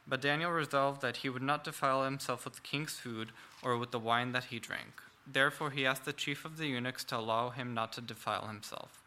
[0.06, 3.32] But Daniel resolved that he would not defile himself with the king's food
[3.64, 5.02] or with the wine that he drank.
[5.26, 9.02] Therefore, he asked the chief of the eunuchs to allow him not to defile himself.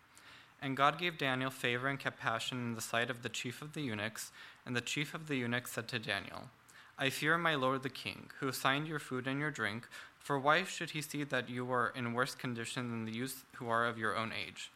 [0.62, 3.80] And God gave Daniel favor and compassion in the sight of the chief of the
[3.80, 4.30] eunuchs,
[4.66, 6.50] and the chief of the eunuchs said to Daniel,
[6.98, 9.88] I fear my lord the king, who assigned your food and your drink,
[10.18, 13.68] for why should he see that you are in worse condition than the youths who
[13.70, 14.70] are of your own age?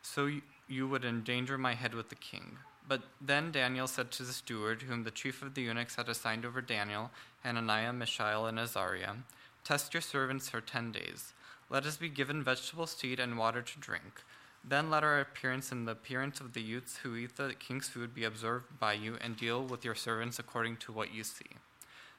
[0.00, 0.30] So
[0.66, 2.56] you, would endanger my head with the king.
[2.88, 6.46] But then Daniel said to the steward, whom the chief of the eunuchs had assigned
[6.46, 7.10] over Daniel,
[7.44, 9.16] Hananiah, Mishael, and Azariah,
[9.64, 11.34] Test your servants for ten days.
[11.68, 14.22] Let us be given vegetables to eat and water to drink.
[14.62, 18.14] Then let our appearance and the appearance of the youths who eat the king's food
[18.14, 21.56] be observed by you, and deal with your servants according to what you see.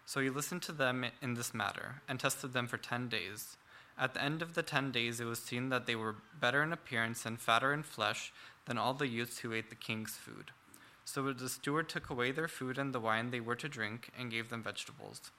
[0.06, 3.58] So he listened to them in this matter, and tested them for ten days.
[3.98, 6.74] At the end of the ten days, it was seen that they were better in
[6.74, 8.34] appearance and fatter in flesh
[8.66, 10.52] than all the youths who ate the king's food.
[11.06, 14.32] So the steward took away their food and the wine they were to drink, and
[14.32, 15.32] gave them vegetables.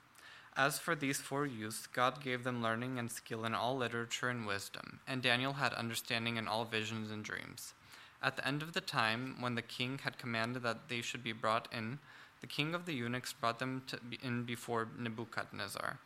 [0.55, 4.45] As for these four youths, God gave them learning and skill in all literature and
[4.45, 7.73] wisdom, and Daniel had understanding in all visions and dreams.
[8.21, 11.33] At the end of the time, when the king had commanded that they should be
[11.33, 11.97] brought in,
[12.41, 15.97] the king of the eunuchs brought them be in before Nebuchadnezzar.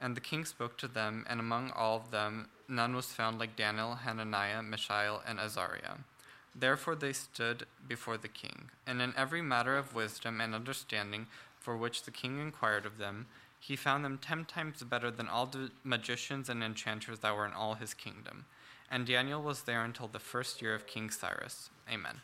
[0.00, 3.56] And the king spoke to them, and among all of them none was found like
[3.56, 5.98] Daniel, Hananiah, Mishael, and Azariah.
[6.54, 11.26] Therefore they stood before the king, and in every matter of wisdom and understanding
[11.58, 13.26] for which the king inquired of them,
[13.58, 17.52] he found them ten times better than all the magicians and enchanters that were in
[17.52, 18.44] all his kingdom.
[18.90, 21.70] And Daniel was there until the first year of King Cyrus.
[21.92, 22.20] Amen.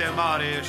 [0.00, 0.62] De mare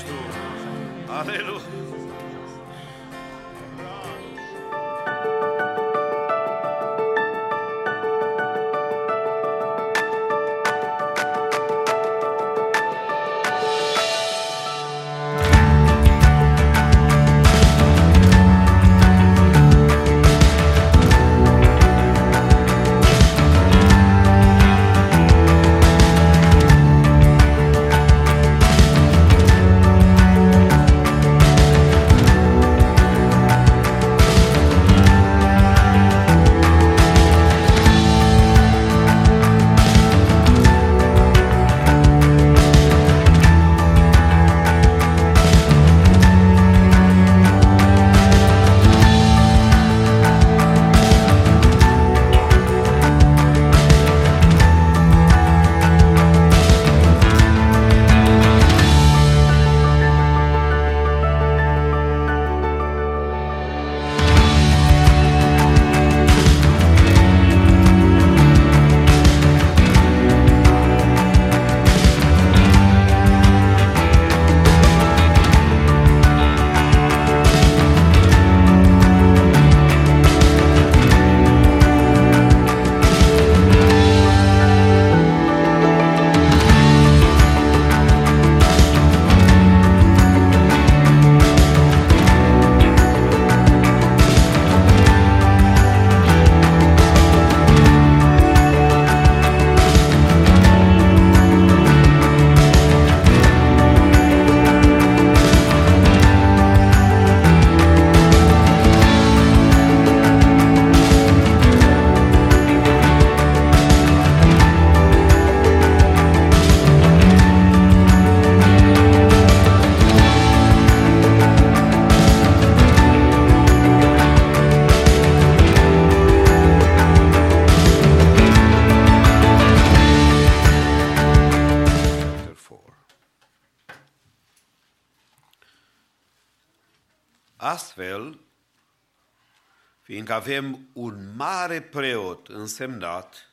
[140.40, 143.50] fiindcă avem un mare preot însemnat,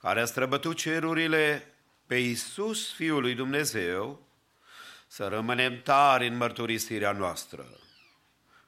[0.00, 1.74] care a străbătut cerurile
[2.06, 4.26] pe Iisus, Fiul lui Dumnezeu,
[5.06, 7.66] să rămânem tari în mărturisirea noastră.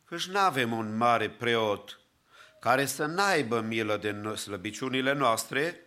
[0.04, 2.00] Căci nu avem un mare preot
[2.60, 5.80] care să n-aibă milă de no- slăbiciunile noastre,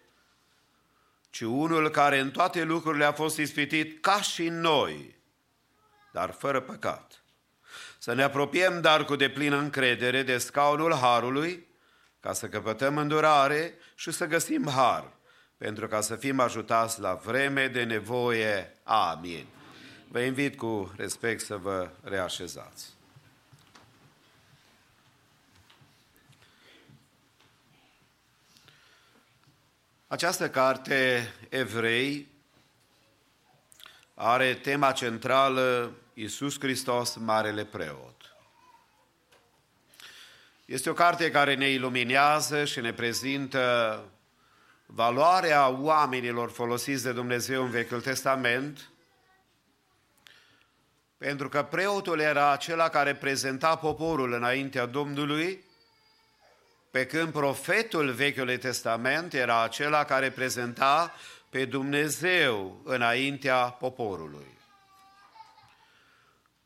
[1.29, 5.15] ci unul care în toate lucrurile a fost ispitit ca și noi,
[6.11, 7.22] dar fără păcat.
[8.03, 11.67] Să ne apropiem, dar cu deplină încredere, de scaunul Harului,
[12.19, 15.11] ca să căpătăm îndurare și să găsim har,
[15.57, 18.73] pentru ca să fim ajutați la vreme de nevoie.
[18.83, 19.45] Amin.
[20.07, 22.93] Vă invit cu respect să vă reașezați.
[30.07, 32.27] Această carte, Evrei,
[34.13, 38.35] are tema centrală Iisus Hristos, Marele Preot.
[40.65, 44.03] Este o carte care ne iluminează și ne prezintă
[44.85, 48.89] valoarea oamenilor folosiți de Dumnezeu în Vechiul Testament,
[51.17, 55.63] pentru că preotul era acela care prezenta poporul înaintea Domnului,
[56.91, 61.13] pe când profetul Vechiului Testament era acela care prezenta
[61.49, 64.52] pe Dumnezeu înaintea poporului.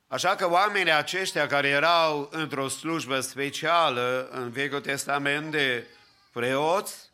[0.08, 5.88] Așa că oamenii aceștia care erau într-o slujbă specială în Vechiul Testament de
[6.32, 7.10] preoți,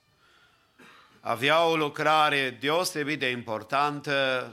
[1.19, 4.49] aveau o lucrare deosebit de importantă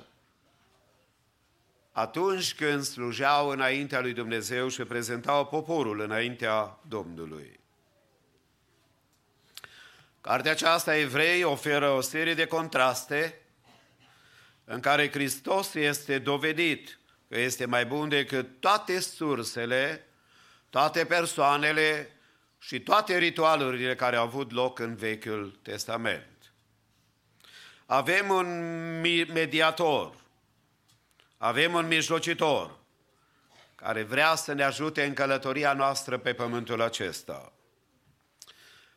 [1.93, 7.61] atunci când slujeau înaintea lui Dumnezeu și prezentau poporul înaintea Domnului.
[10.21, 13.41] Cartea aceasta, Evrei, oferă o serie de contraste
[14.65, 17.00] în care Hristos este dovedit
[17.31, 20.07] că este mai bun decât toate sursele,
[20.71, 22.17] toate persoanele
[22.59, 26.53] și toate ritualurile care au avut loc în Vechiul Testament.
[27.87, 28.47] Avem un
[29.33, 30.15] mediator,
[31.37, 32.79] avem un mijlocitor
[33.75, 37.53] care vrea să ne ajute în călătoria noastră pe pământul acesta.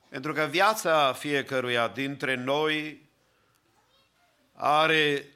[0.10, 3.10] Pentru că viața fiecăruia dintre noi
[4.54, 5.33] are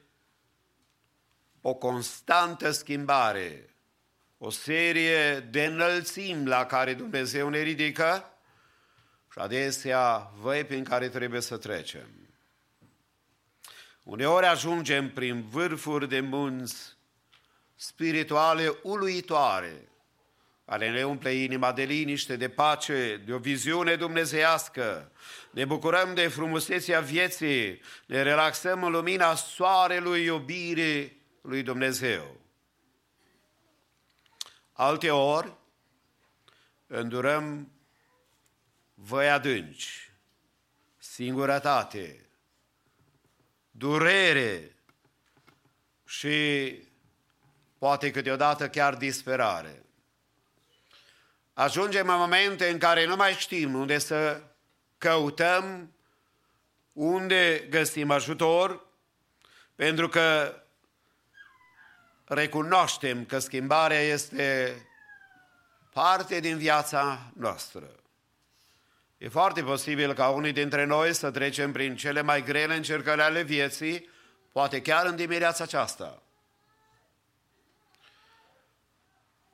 [1.69, 3.75] o constantă schimbare,
[4.37, 8.31] o serie de înălțimi la care Dumnezeu ne ridică
[9.31, 12.07] și adesea văi prin care trebuie să trecem.
[14.03, 16.97] Uneori ajungem prin vârfuri de munți
[17.75, 19.87] spirituale uluitoare,
[20.65, 25.11] care ne umple inima de liniște, de pace, de o viziune dumnezeiască.
[25.51, 31.16] Ne bucurăm de frumusețea vieții, ne relaxăm în lumina soarelui iubirii
[31.47, 32.37] lui Dumnezeu.
[34.71, 35.53] Alte ori,
[36.87, 37.71] îndurăm
[38.93, 40.11] văi adânci,
[40.97, 42.29] singurătate,
[43.71, 44.75] durere
[46.05, 46.75] și
[47.77, 49.85] poate câteodată chiar disperare.
[51.53, 54.41] Ajungem în momente în care nu mai știm unde să
[54.97, 55.93] căutăm,
[56.93, 58.85] unde găsim ajutor,
[59.75, 60.55] pentru că
[62.27, 64.75] recunoaștem că schimbarea este
[65.93, 67.89] parte din viața noastră.
[69.17, 73.41] E foarte posibil ca unii dintre noi să trecem prin cele mai grele încercări ale
[73.41, 74.09] vieții,
[74.51, 76.21] poate chiar în dimineața aceasta.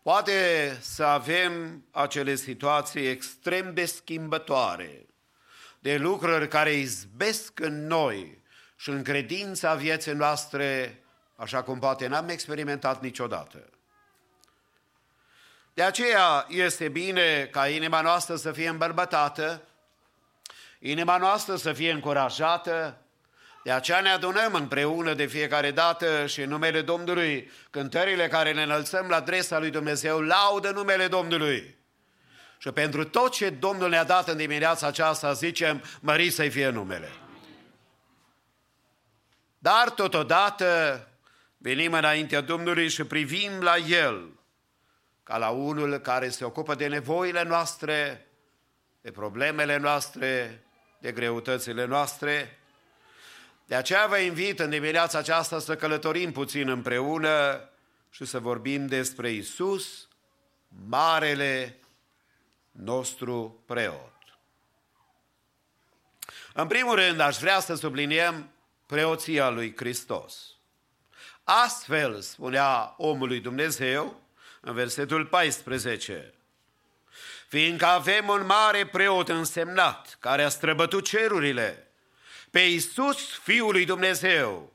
[0.02, 5.06] Poate să avem acele situații extrem de schimbătoare,
[5.80, 8.42] de lucruri care izbesc în noi
[8.76, 11.03] și în credința vieții noastre,
[11.36, 13.70] așa cum poate n-am experimentat niciodată.
[15.74, 19.62] De aceea este bine ca inima noastră să fie îmbărbătată,
[20.80, 22.98] inima noastră să fie încurajată,
[23.64, 28.64] de aceea ne adunăm împreună de fiecare dată și în numele Domnului cântările care ne
[28.64, 31.78] înălțăm la adresa lui Dumnezeu, laudă numele Domnului.
[32.58, 37.12] Și pentru tot ce Domnul ne-a dat în dimineața aceasta, zicem, mări să-i fie numele.
[39.58, 41.08] Dar totodată
[41.64, 44.30] venim înaintea Domnului și privim la El
[45.24, 48.28] ca la unul care se ocupă de nevoile noastre,
[49.02, 50.64] de problemele noastre,
[51.00, 52.60] de greutățile noastre.
[53.66, 57.70] De aceea vă invit în dimineața aceasta să călătorim puțin împreună
[58.10, 60.08] și să vorbim despre Isus,
[60.88, 61.80] Marele
[62.72, 64.14] nostru preot.
[66.54, 68.52] În primul rând, aș vrea să subliniem
[68.86, 70.53] preoția lui Hristos.
[71.44, 74.22] Astfel, spunea omului Dumnezeu,
[74.62, 76.34] în versetul 14,
[77.48, 81.88] fiindcă avem un mare preot însemnat, care a străbătut cerurile,
[82.52, 84.74] pe Iisus, Fiul lui Dumnezeu,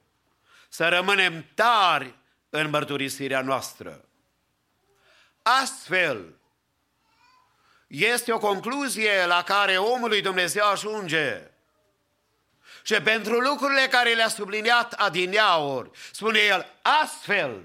[0.68, 2.14] să rămânem tari
[2.50, 4.04] în mărturisirea noastră.
[5.42, 6.34] Astfel,
[7.86, 11.50] este o concluzie la care omul lui Dumnezeu ajunge.
[12.82, 16.66] Și pentru lucrurile care le-a subliniat adineauri, spune el,
[17.02, 17.62] astfel,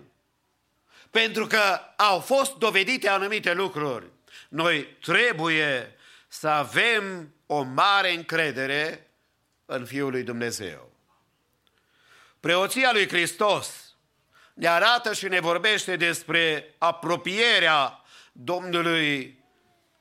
[1.12, 4.06] pentru că au fost dovedite anumite lucruri,
[4.50, 5.96] noi trebuie
[6.28, 9.08] să avem o mare încredere
[9.66, 10.92] în Fiul lui Dumnezeu.
[12.40, 13.96] Preoția lui Hristos
[14.54, 19.44] ne arată și ne vorbește despre apropierea Domnului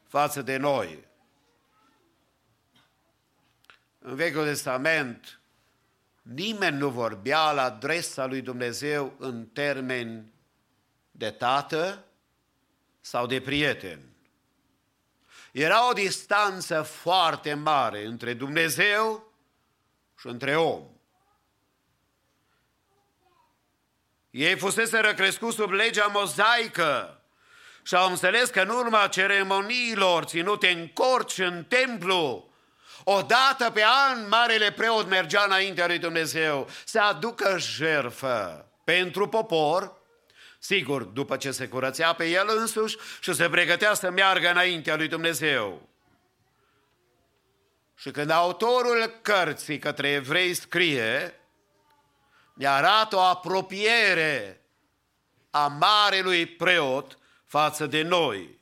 [0.09, 1.05] față de noi.
[4.05, 5.41] În Vechiul Testament,
[6.23, 10.33] nimeni nu vorbea la adresa lui Dumnezeu în termeni
[11.11, 12.05] de tată
[13.01, 14.01] sau de prieten.
[15.53, 19.33] Era o distanță foarte mare între Dumnezeu
[20.19, 20.87] și între om.
[24.31, 27.23] Ei fusese răcrescut sub legea mozaică
[27.83, 32.52] și au înțeles că în urma ceremoniilor ținute în cort și în templu,
[33.05, 39.97] o dată pe an, marele preot mergea înaintea lui Dumnezeu să aducă jerfă pentru popor,
[40.59, 45.09] sigur, după ce se curățea pe el însuși și se pregătea să meargă înaintea lui
[45.09, 45.89] Dumnezeu.
[47.97, 51.41] Și când autorul cărții către evrei scrie,
[52.55, 54.61] ne arată o apropiere
[55.51, 58.61] a marelui preot față de noi.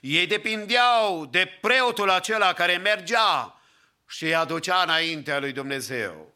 [0.00, 3.58] Ei depindeau de preotul acela care mergea
[4.06, 6.34] și îi aducea înaintea lui Dumnezeu.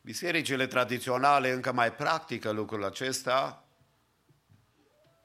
[0.00, 3.64] Bisericile tradiționale încă mai practică lucrul acesta,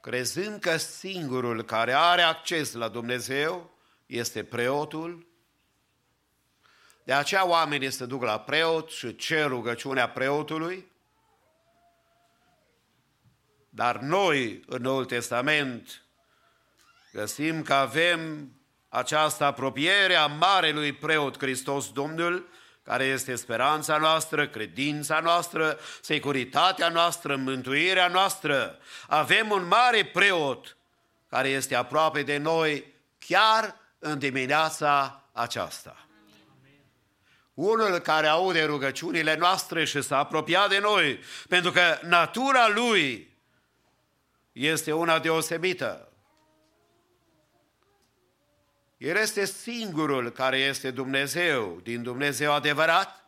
[0.02, 5.28] crezând că singurul care are acces la Dumnezeu este preotul.
[7.04, 10.92] De aceea oamenii se duc la preot și cer rugăciunea preotului.
[13.70, 16.04] Dar noi, în Noul Testament,
[17.12, 18.52] găsim că avem
[18.96, 22.48] această apropiere a Marelui Preot Hristos Domnul,
[22.84, 28.80] care este speranța noastră, credința noastră, securitatea noastră, mântuirea noastră.
[29.08, 30.78] Avem un mare preot
[31.30, 36.08] care este aproape de noi chiar în dimineața aceasta.
[37.54, 41.20] Unul care aude rugăciunile noastre și s-a apropiat de noi,
[41.50, 43.34] pentru că natura lui
[44.52, 46.10] este una deosebită.
[48.98, 53.26] El este singurul care este Dumnezeu, din Dumnezeu adevărat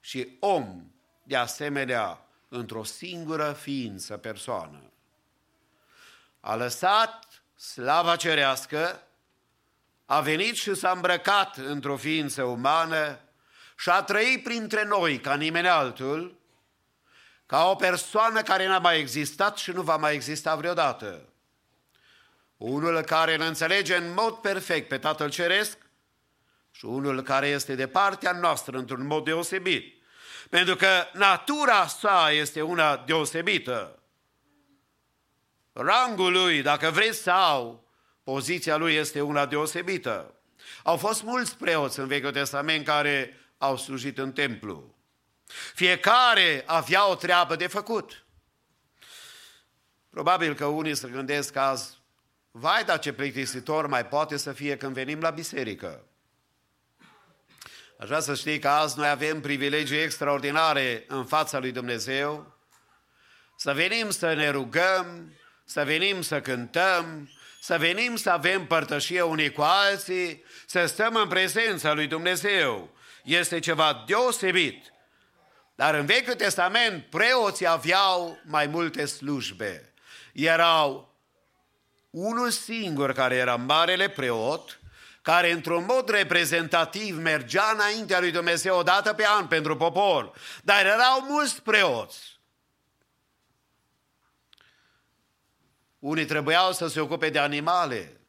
[0.00, 0.92] și om,
[1.22, 4.82] de asemenea, într-o singură ființă, persoană.
[6.40, 9.02] A lăsat slava cerească,
[10.06, 13.20] a venit și s-a îmbrăcat într-o ființă umană
[13.76, 16.38] și a trăit printre noi ca nimeni altul,
[17.46, 21.31] ca o persoană care n-a mai existat și nu va mai exista vreodată
[22.62, 25.78] unul care îl înțelege în mod perfect pe Tatăl Ceresc
[26.70, 30.02] și unul care este de partea noastră într-un mod deosebit.
[30.50, 34.02] Pentru că natura sa este una deosebită.
[35.72, 37.88] Rangul lui, dacă vreți sau,
[38.22, 40.34] poziția lui este una deosebită.
[40.82, 44.94] Au fost mulți preoți în Vechiul Testament care au slujit în templu.
[45.74, 48.24] Fiecare avea o treabă de făcut.
[50.10, 52.01] Probabil că unii se gândesc azi,
[52.54, 56.04] Vai, dar ce plictisitor mai poate să fie când venim la biserică.
[57.98, 62.56] Aș vrea să știi că azi noi avem privilegii extraordinare în fața lui Dumnezeu,
[63.56, 65.32] să venim să ne rugăm,
[65.64, 67.30] să venim să cântăm,
[67.60, 72.90] să venim să avem părtășie unii cu alții, să stăm în prezența lui Dumnezeu.
[73.24, 74.92] Este ceva deosebit.
[75.74, 79.92] Dar în Vechiul Testament preoții aveau mai multe slujbe.
[80.32, 81.11] Erau
[82.12, 84.80] unul singur care era marele preot,
[85.22, 90.32] care într-un mod reprezentativ mergea înaintea lui Dumnezeu o dată pe an pentru popor,
[90.62, 92.40] dar erau mulți preoți.
[95.98, 98.20] Unii trebuiau să se ocupe de animale,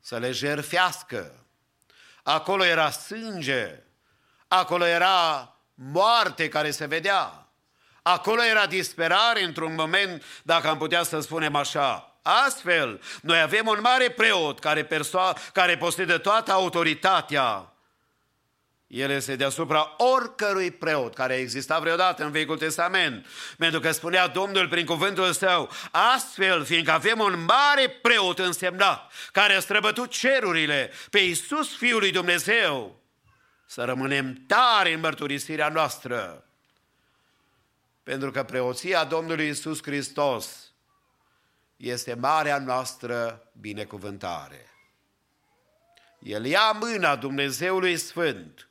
[0.00, 1.46] să le jerfească.
[2.22, 3.82] Acolo era sânge,
[4.48, 7.52] acolo era moarte care se vedea.
[8.02, 12.07] Acolo era disperare într-un moment, dacă am putea să spunem așa.
[12.28, 17.72] Astfel, noi avem un mare preot care, perso- care posedă toată autoritatea.
[18.86, 23.26] El este deasupra oricărui preot care a existat vreodată în Vechiul Testament.
[23.58, 29.54] Pentru că spunea Domnul prin cuvântul său, astfel, fiindcă avem un mare preot însemnat, care
[29.54, 33.02] a străbătut cerurile pe Iisus Fiul lui Dumnezeu,
[33.66, 36.44] să rămânem tari în mărturisirea noastră.
[38.02, 40.67] Pentru că preoția Domnului Iisus Hristos
[41.78, 44.70] este marea noastră binecuvântare.
[46.18, 48.68] El ia mâna Dumnezeului Sfânt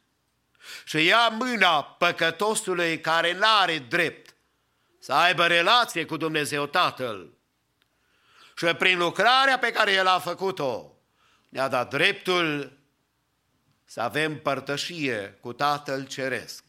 [0.85, 4.35] și ia mâna păcătosului care nu are drept
[4.99, 7.33] să aibă relație cu Dumnezeu Tatăl.
[8.55, 10.91] Și prin lucrarea pe care El a făcut-o,
[11.49, 12.77] ne-a dat dreptul
[13.85, 16.63] să avem părtășie cu Tatăl Ceresc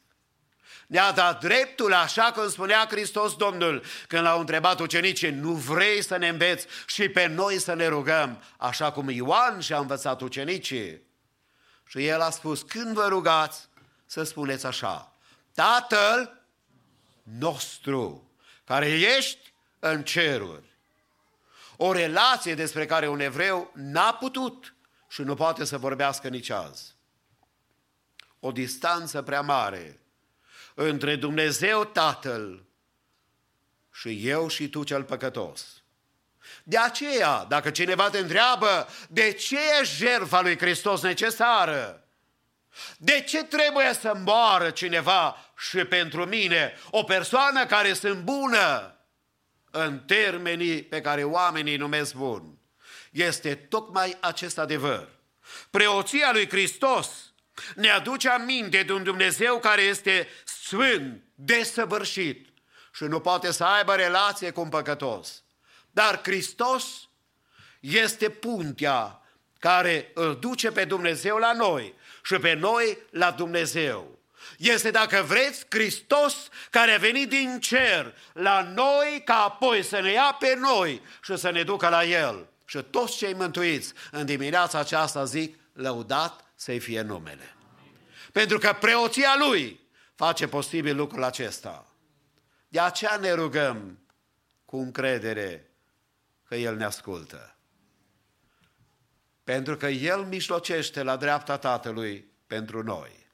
[0.89, 6.17] ne-a dat dreptul, așa cum spunea Hristos Domnul, când l-au întrebat ucenicii, nu vrei să
[6.17, 11.03] ne înveți și pe noi să ne rugăm, așa cum Ioan și-a învățat ucenicii?
[11.87, 13.69] Și el a spus, când vă rugați,
[14.07, 15.13] să spuneți așa,
[15.55, 16.43] Tatăl
[17.23, 18.31] nostru,
[18.65, 20.77] care ești în ceruri.
[21.77, 24.75] O relație despre care un evreu n-a putut
[25.09, 26.95] și nu poate să vorbească nici azi.
[28.41, 30.01] O distanță prea mare
[30.81, 32.65] între Dumnezeu Tatăl
[33.93, 35.83] și eu și tu cel păcătos.
[36.63, 42.09] De aceea, dacă cineva te întreabă de ce e jertfa lui Hristos necesară,
[42.97, 48.99] de ce trebuie să moară cineva și pentru mine, o persoană care sunt bună
[49.71, 52.59] în termenii pe care oamenii numesc bun?
[53.11, 55.09] Este tocmai acest adevăr.
[55.71, 57.09] Preoția lui Hristos
[57.75, 60.29] ne aduce aminte de un Dumnezeu care este
[60.69, 62.49] sfânt, desăvârșit
[62.93, 65.43] și nu poate să aibă relație cu un păcătos.
[65.91, 66.85] Dar Hristos
[67.81, 69.23] este puntea
[69.59, 74.19] care îl duce pe Dumnezeu la noi și pe noi la Dumnezeu.
[74.59, 80.13] Este, dacă vreți, Hristos care a venit din cer la noi ca apoi să ne
[80.13, 82.47] ia pe noi și să ne ducă la El.
[82.65, 87.57] Și toți cei mântuiți în dimineața aceasta zic, lăudat să-i fie numele.
[88.33, 89.87] Pentru că preoția Lui
[90.19, 91.87] face posibil lucrul acesta.
[92.69, 93.99] De aceea ne rugăm
[94.65, 95.71] cu încredere
[96.45, 97.57] că El ne ascultă.
[99.45, 103.27] Pentru că El mijlocește la dreapta Tatălui pentru noi.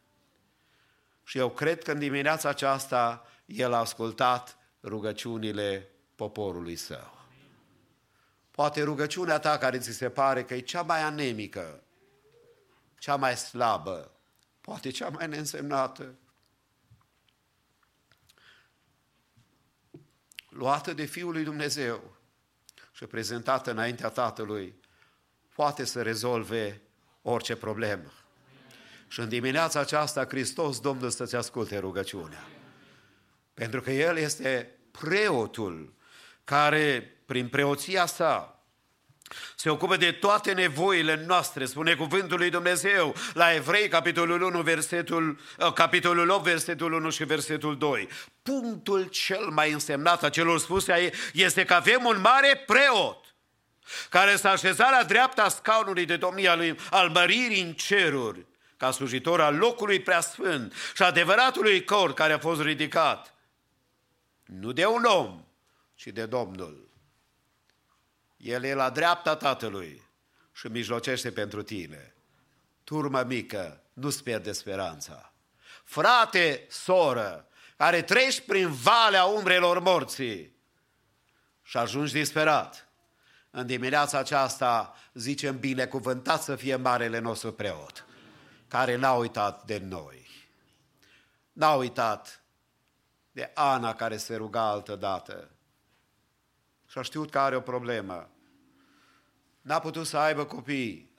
[1.22, 7.18] Și eu cred că în dimineața aceasta el a ascultat rugăciunile poporului său.
[8.50, 11.82] Poate rugăciunea ta care ți se pare că e cea mai anemică,
[12.98, 14.10] cea mai slabă,
[14.60, 16.14] poate cea mai neînsemnată,
[20.54, 22.16] luată de Fiul lui Dumnezeu
[22.92, 24.74] și prezentată înaintea Tatălui,
[25.54, 26.80] poate să rezolve
[27.22, 28.12] orice problemă.
[29.08, 32.44] Și în dimineața aceasta Hristos Domnul să-ți asculte rugăciunea.
[33.54, 35.94] Pentru că El este preotul
[36.44, 38.53] care, prin preoția sa,
[39.56, 45.38] se ocupă de toate nevoile noastre, spune cuvântul lui Dumnezeu la Evrei, capitolul 1, versetul,
[45.58, 48.08] uh, capitolul 8, versetul 1 și versetul 2.
[48.42, 53.24] Punctul cel mai însemnat a celor spuse aici este că avem un mare preot
[54.10, 58.46] care s-a așezat la dreapta scaunului de domnia lui al măririi în ceruri,
[58.76, 63.34] ca slujitor al locului preasfânt și adevăratului cor care a fost ridicat.
[64.44, 65.44] Nu de un om,
[65.94, 66.83] ci de Domnul.
[68.44, 70.02] El e la dreapta Tatălui
[70.52, 72.14] și mijlocește pentru tine.
[72.84, 75.32] Turmă mică, nu-ți pierde speranța.
[75.84, 80.56] Frate, soră, care treci prin valea umbrelor morții
[81.62, 82.88] și ajungi disperat.
[83.50, 88.04] În dimineața aceasta zicem binecuvântat să fie marele nostru preot,
[88.68, 90.28] care n-a uitat de noi.
[91.52, 92.42] N-a uitat
[93.32, 95.50] de Ana care se ruga altă dată
[96.86, 98.28] și a știut că are o problemă
[99.64, 101.10] n-a putut să aibă copii.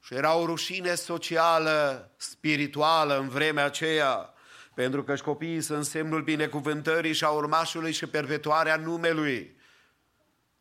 [0.00, 4.32] Și era o rușine socială, spirituală în vremea aceea,
[4.74, 9.56] pentru că copiii sunt semnul binecuvântării și a urmașului și perpetuarea numelui.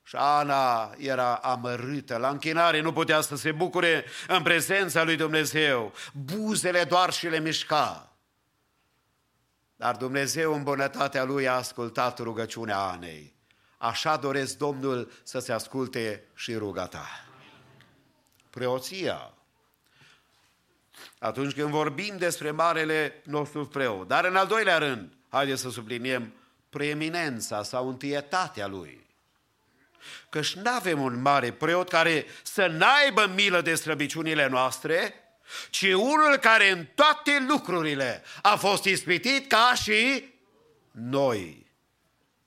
[0.03, 5.93] Și Ana era amărâtă, la închinare nu putea să se bucure în prezența lui Dumnezeu.
[6.13, 8.15] Buzele doar și le mișca.
[9.75, 13.39] Dar Dumnezeu în bunătatea lui a ascultat rugăciunea Anei
[13.81, 17.07] Așa doresc Domnul să se asculte și ruga ta.
[18.49, 19.33] Preoția.
[21.19, 24.07] Atunci când vorbim despre marele nostru preot.
[24.07, 26.33] Dar în al doilea rând, haideți să subliniem
[26.69, 29.07] preeminența sau întâietatea lui.
[30.29, 35.13] Căci nu avem un mare preot care să n-aibă milă de slăbiciunile noastre,
[35.69, 40.33] ci unul care în toate lucrurile a fost ispitit ca și
[40.91, 41.71] noi,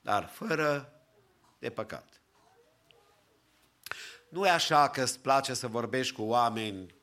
[0.00, 0.93] dar fără
[1.64, 2.20] de păcat.
[4.28, 6.94] Nu e așa că îți place să vorbești cu oameni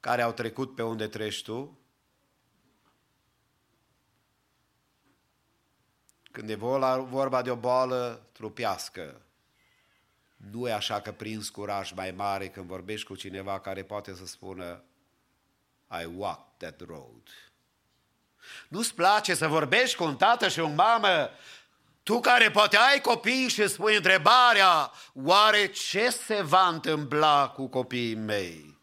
[0.00, 1.78] care au trecut pe unde treci tu?
[6.30, 6.54] Când e
[7.08, 9.22] vorba de o boală trupească,
[10.36, 14.26] nu e așa că prinzi curaj mai mare când vorbești cu cineva care poate să
[14.26, 14.84] spună
[16.02, 17.22] I walked that road.
[18.68, 21.30] Nu-ți place să vorbești cu un tată și o mamă
[22.08, 28.14] tu care poate ai copii și spui întrebarea, oare ce se va întâmpla cu copiii
[28.14, 28.78] mei?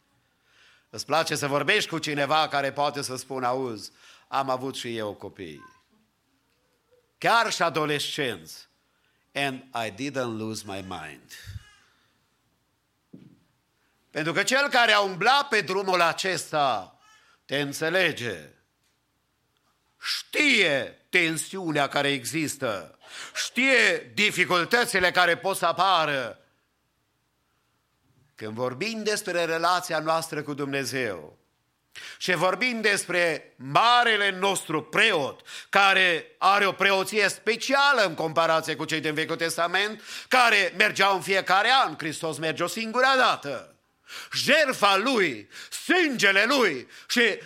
[0.89, 3.91] Îți place să vorbești cu cineva care poate să spună, auzi,
[4.27, 5.61] am avut și eu copii.
[7.17, 8.69] Chiar și adolescenți.
[9.33, 11.31] And I didn't lose my mind.
[14.11, 16.97] Pentru că cel care a umblat pe drumul acesta
[17.45, 18.54] te înțelege.
[20.05, 22.97] Știe tensiunea care există,
[23.35, 26.39] știe dificultățile care pot să apară.
[28.35, 31.37] Când vorbim despre relația noastră cu Dumnezeu
[32.17, 38.99] și vorbim despre marele nostru preot, care are o preoție specială în comparație cu cei
[38.99, 43.74] din Vechiul Testament, care mergeau în fiecare an, Hristos merge o singură dată
[44.33, 45.49] jerfa lui,
[45.85, 47.39] sângele lui și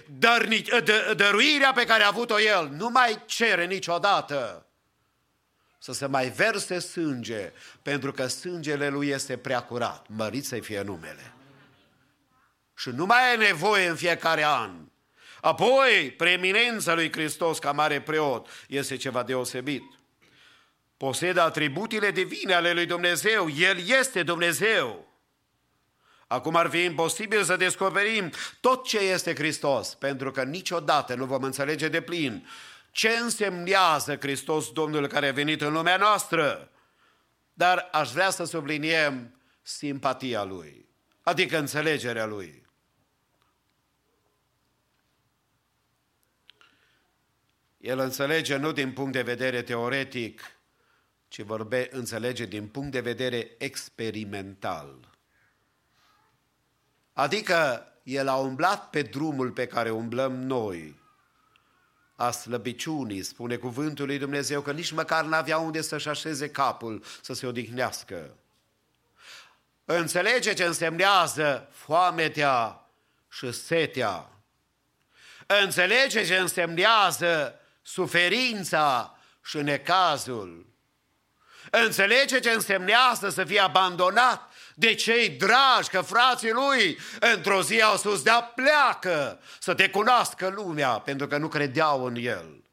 [1.15, 4.63] dăruirea pe care a avut-o el nu mai cere niciodată
[5.81, 10.81] să se mai verse sânge, pentru că sângele lui este prea curat, mărit să fie
[10.81, 11.33] numele.
[12.75, 14.71] Și nu mai e nevoie în fiecare an.
[15.41, 19.83] Apoi, preeminența lui Hristos ca mare preot este ceva deosebit.
[20.97, 23.49] Posedă atributile divine ale lui Dumnezeu.
[23.49, 25.08] El este Dumnezeu.
[26.31, 28.31] Acum ar fi imposibil să descoperim
[28.61, 32.47] tot ce este Hristos, pentru că niciodată nu vom înțelege de plin
[32.91, 36.71] ce însemnează Hristos Domnul care a venit în lumea noastră.
[37.53, 40.89] Dar aș vrea să subliniem simpatia Lui,
[41.21, 42.65] adică înțelegerea Lui.
[47.77, 50.41] El înțelege nu din punct de vedere teoretic,
[51.27, 55.08] ci vorbe, înțelege din punct de vedere experimental.
[57.19, 60.99] Adică el a umblat pe drumul pe care umblăm noi,
[62.15, 67.33] a slăbiciunii, spune cuvântul lui Dumnezeu, că nici măcar n-avea unde să-și așeze capul, să
[67.33, 68.35] se odihnească.
[69.85, 72.85] Înțelege ce însemnează foametea
[73.29, 74.29] și setea.
[75.63, 80.65] Înțelege ce însemnează suferința și necazul.
[81.71, 84.48] Înțelege ce însemnează să fie abandonat
[84.79, 86.97] de cei dragi, că frații lui
[87.35, 92.15] într-o zi au spus, de pleacă să te cunoască lumea, pentru că nu credeau în
[92.15, 92.63] el.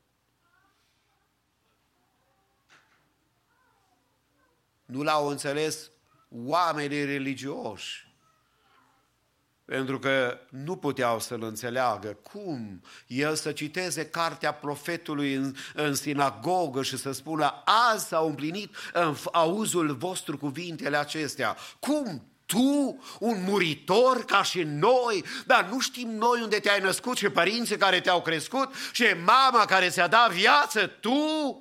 [4.84, 5.90] Nu l-au înțeles
[6.28, 8.05] oamenii religioși.
[9.66, 12.18] Pentru că nu puteau să-l înțeleagă.
[12.22, 18.74] Cum el să citeze cartea profetului în, în sinagogă și să spună azi s-au împlinit
[18.92, 21.56] în auzul vostru cuvintele acestea.
[21.78, 27.28] Cum tu, un muritor ca și noi, dar nu știm noi unde te-ai născut și
[27.28, 31.60] părinții care te-au crescut și mama care ți-a dat viață, tu?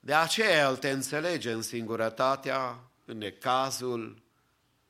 [0.00, 4.21] De aceea El te înțelege în singurătatea, în necazul,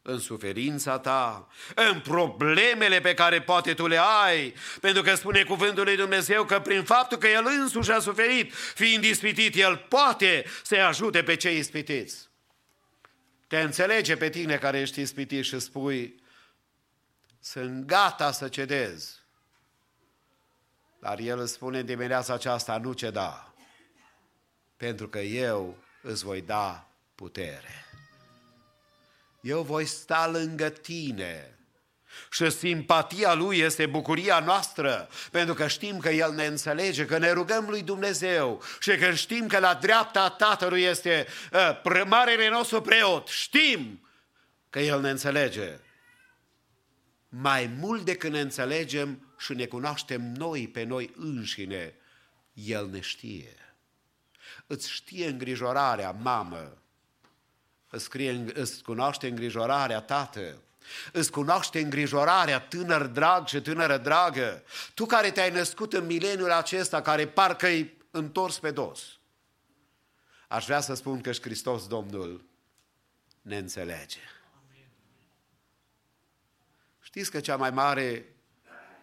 [0.03, 5.85] în suferința ta, în problemele pe care poate tu le ai, pentru că spune cuvântul
[5.85, 10.81] lui Dumnezeu că prin faptul că El însuși a suferit, fiind ispitit, El poate să-i
[10.81, 12.29] ajute pe cei ispitiți.
[13.47, 16.23] Te înțelege pe tine care ești ispitit și spui,
[17.41, 19.21] sunt gata să cedez.
[21.01, 23.53] Dar El îți spune dimineața aceasta, nu ceda
[24.83, 27.82] pentru că eu îți voi da putere.
[29.43, 31.57] Eu voi sta lângă tine.
[32.31, 37.31] Și simpatia lui este bucuria noastră, pentru că știm că El ne înțelege, că ne
[37.31, 43.29] rugăm lui Dumnezeu și că știm că la dreapta Tatălui este uh, marele nostru preot.
[43.29, 44.09] Știm
[44.71, 45.79] că El ne înțelege.
[47.29, 51.95] Mai mult decât ne înțelegem și ne cunoaștem noi pe noi înșine,
[52.53, 53.57] El ne știe
[54.67, 56.82] îți știe îngrijorarea, mamă,
[57.93, 60.57] îți, scrie, îți cunoaște îngrijorarea, tată,
[61.13, 64.63] îți cunoaște îngrijorarea, tânăr drag și tânără dragă,
[64.95, 69.01] tu care te-ai născut în mileniul acesta, care parcă-i întors pe dos.
[70.49, 72.45] Aș vrea să spun că și Hristos Domnul
[73.43, 74.21] ne înțelege.
[77.01, 78.27] Știți că cea mai mare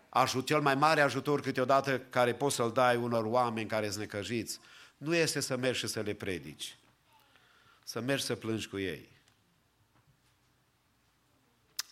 [0.09, 4.59] ajut, cel mai mare ajutor câteodată care poți să-l dai unor oameni care sunt necăjiți,
[4.97, 6.77] nu este să mergi și să le predici,
[7.89, 9.09] să mergi să plângi cu ei,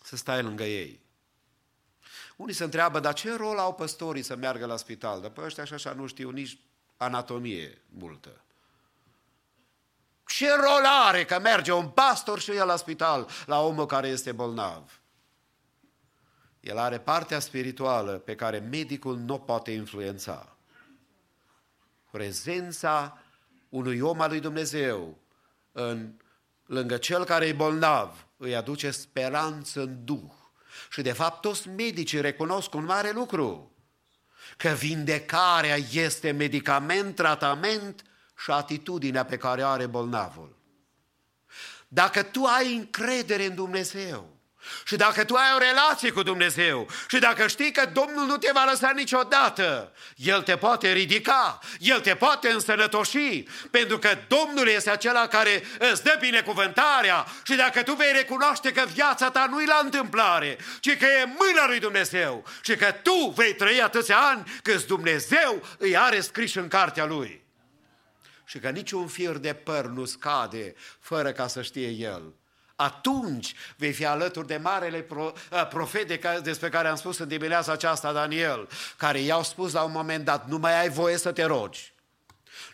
[0.02, 1.00] să stai lângă ei.
[2.36, 5.20] Unii se întreabă, dar ce rol au păstorii să meargă la spital?
[5.20, 6.58] Dar pe ăștia așa, așa nu știu nici
[6.96, 8.40] anatomie multă.
[10.26, 14.32] Ce rol are că merge un pastor și el la spital, la omul care este
[14.32, 15.00] bolnav?
[16.60, 20.56] El are partea spirituală pe care medicul nu o poate influența
[22.10, 23.22] prezența
[23.68, 25.18] unui om al lui Dumnezeu
[25.78, 26.12] în,
[26.66, 30.30] lângă cel care e bolnav îi aduce speranță în Duh.
[30.90, 33.72] Și de fapt toți medicii recunosc un mare lucru,
[34.56, 38.02] că vindecarea este medicament, tratament
[38.44, 40.56] și atitudinea pe care are bolnavul.
[41.88, 44.37] Dacă tu ai încredere în Dumnezeu,
[44.84, 48.50] și dacă tu ai o relație cu Dumnezeu și dacă știi că Domnul nu te
[48.54, 54.90] va lăsa niciodată, El te poate ridica, El te poate însănătoși, pentru că Domnul este
[54.90, 59.66] acela care îți dă binecuvântarea și dacă tu vei recunoaște că viața ta nu e
[59.66, 64.58] la întâmplare, ci că e mâna lui Dumnezeu și că tu vei trăi atâția ani
[64.62, 67.46] cât Dumnezeu îi are scris în cartea Lui.
[68.44, 72.34] Și că niciun fir de păr nu scade fără ca să știe El
[72.80, 75.06] atunci vei fi alături de marele
[75.68, 80.24] profet despre care am spus în dimineața aceasta, Daniel, care i-au spus la un moment
[80.24, 81.92] dat, nu mai ai voie să te rogi.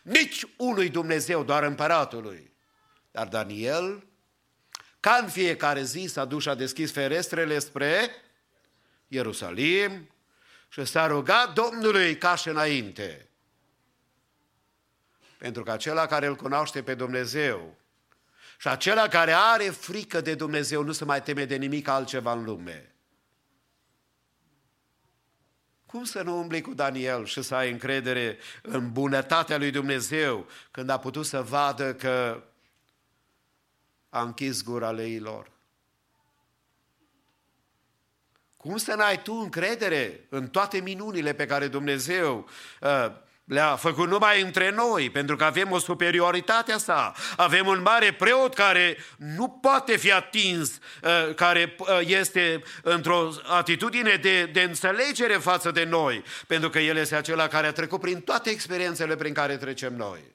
[0.02, 2.52] Nici unui Dumnezeu, doar împăratului.
[3.10, 4.06] Dar Daniel,
[5.00, 8.10] ca în fiecare zi, s-a dus și a deschis ferestrele spre
[9.08, 10.10] Ierusalim
[10.68, 13.28] și s-a rugat Domnului ca și înainte.
[15.38, 17.76] Pentru că acela care îl cunoaște pe Dumnezeu
[18.64, 22.44] și acela care are frică de Dumnezeu nu se mai teme de nimic altceva în
[22.44, 22.94] lume.
[25.86, 30.88] Cum să nu umbli cu Daniel și să ai încredere în bunătatea lui Dumnezeu când
[30.88, 32.42] a putut să vadă că
[34.08, 35.50] a închis gura leilor?
[38.56, 42.48] Cum să n-ai tu încredere în toate minunile pe care Dumnezeu
[42.80, 43.06] uh,
[43.44, 47.12] le-a făcut numai între noi, pentru că avem o superioritate a sa.
[47.36, 54.14] Avem un mare preot care nu poate fi atins, uh, care uh, este într-o atitudine
[54.14, 58.20] de, de înțelegere față de noi, pentru că El este acela care a trecut prin
[58.20, 60.32] toate experiențele prin care trecem noi.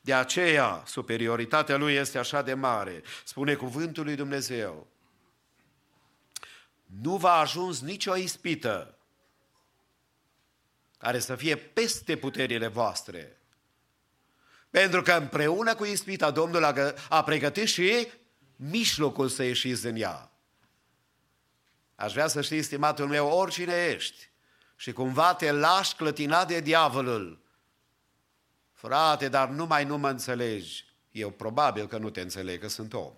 [0.00, 3.02] De aceea, superioritatea Lui este așa de mare.
[3.24, 4.86] Spune cuvântul lui Dumnezeu.
[7.02, 8.99] Nu va ajuns nicio ispită
[11.00, 13.40] care să fie peste puterile voastre.
[14.70, 18.08] Pentru că împreună cu ispita Domnul a, gă- a pregătit și
[18.56, 20.32] mijlocul să ieșiți din ea.
[21.94, 24.30] Aș vrea să știi, stimatul meu, oricine ești
[24.76, 27.40] și cumva te lași clătinat de diavolul,
[28.72, 30.84] frate, dar numai nu mă înțelegi.
[31.10, 33.12] Eu probabil că nu te înțeleg, că sunt om.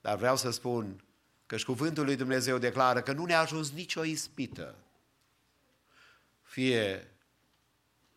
[0.00, 1.04] Dar vreau să spun
[1.46, 4.76] că și cuvântul lui Dumnezeu declară că nu ne-a ajuns nicio ispită
[6.52, 7.10] fie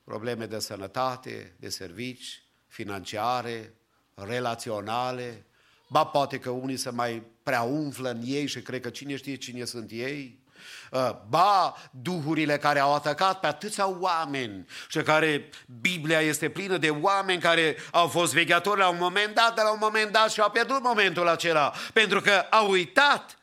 [0.04, 3.74] probleme de sănătate, de servici, financiare,
[4.14, 5.46] relaționale,
[5.88, 9.36] ba poate că unii se mai prea umflă în ei și cred că cine știe
[9.36, 10.44] cine sunt ei,
[10.92, 15.50] Uh, ba duhurile care au atacat pe atâția oameni și care
[15.82, 19.72] Biblia este plină de oameni care au fost vegheatori la un moment dat, de la
[19.72, 23.38] un moment dat și au pierdut momentul acela, pentru că au uitat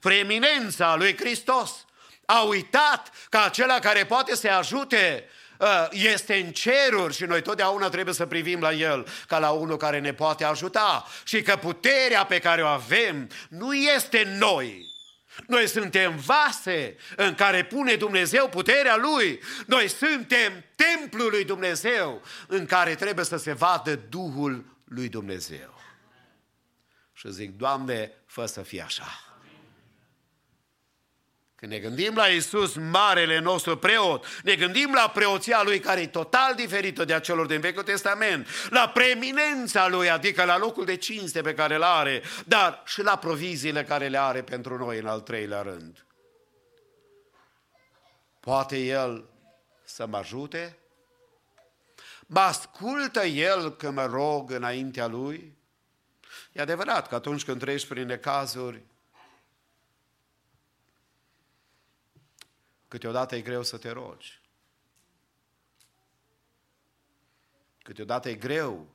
[0.00, 1.86] preeminența lui Hristos
[2.30, 5.28] a uitat că acela care poate să ajute
[5.58, 9.76] uh, este în ceruri și noi totdeauna trebuie să privim la El ca la unul
[9.76, 14.86] care ne poate ajuta și că puterea pe care o avem nu este în noi.
[15.46, 19.40] Noi suntem vase în care pune Dumnezeu puterea Lui.
[19.66, 25.80] Noi suntem templul lui Dumnezeu în care trebuie să se vadă Duhul lui Dumnezeu.
[27.12, 29.27] Și zic, Doamne, fă să fie așa.
[31.58, 36.06] Când ne gândim la Isus, marele nostru preot, ne gândim la preoția lui care e
[36.06, 40.96] total diferită de a celor din Vechiul Testament, la preeminența lui, adică la locul de
[40.96, 45.06] cinste pe care îl are, dar și la proviziile care le are pentru noi în
[45.06, 46.06] al treilea rând.
[48.40, 49.28] Poate El
[49.84, 50.78] să mă ajute?
[52.26, 55.56] Mă ascultă El când mă rog înaintea Lui?
[56.52, 58.82] E adevărat că atunci când treci prin necazuri,
[62.88, 64.40] Câteodată e greu să te rogi.
[67.82, 68.94] Câteodată e greu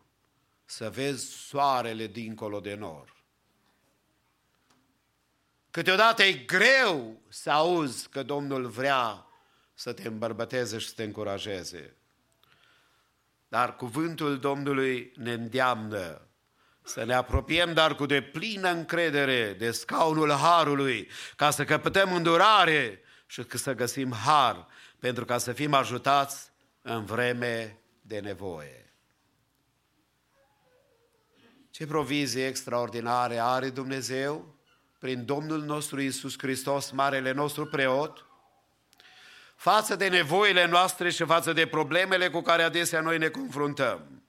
[0.65, 3.24] să vezi soarele dincolo de nor.
[5.72, 9.26] Câteodată e greu să auzi că Domnul vrea
[9.74, 11.98] să te îmbărbăteze și să te încurajeze.
[13.48, 16.28] Dar cuvântul Domnului ne îndeamnă
[16.82, 23.02] să ne apropiem, dar cu deplină încredere de scaunul Harului, ca să căpătăm îndurare
[23.34, 24.68] și să găsim har
[24.99, 26.51] pentru ca să fim ajutați
[26.81, 28.93] în vreme de nevoie.
[31.69, 34.55] Ce provizii extraordinare are Dumnezeu
[34.99, 38.26] prin Domnul nostru Isus Hristos, Marele nostru preot,
[39.55, 44.23] față de nevoile noastre și față de problemele cu care adesea noi ne confruntăm.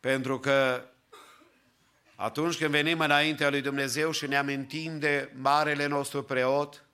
[0.00, 0.88] Pentru că
[2.16, 6.84] atunci când venim înaintea lui Dumnezeu și ne amintim de marele nostru preot,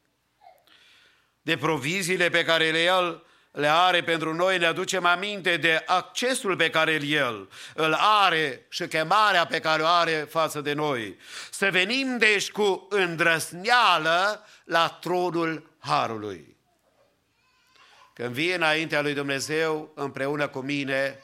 [1.43, 6.57] de proviziile pe care le El le are pentru noi, ne aducem aminte de accesul
[6.57, 11.17] pe care El îl are și chemarea pe care o are față de noi.
[11.51, 16.57] Să venim deci cu îndrăsneală la tronul Harului.
[18.15, 21.19] Când vii înaintea lui Dumnezeu împreună cu mine,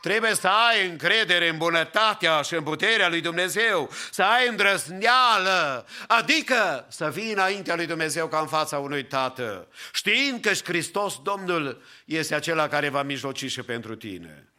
[0.00, 6.86] Trebuie să ai încredere în bunătatea și în puterea lui Dumnezeu, să ai îndrăzneală, adică
[6.88, 11.82] să vii înaintea lui Dumnezeu ca în fața unui tată, știind că și Hristos Domnul
[12.04, 14.52] este acela care va mijloci și pentru tine.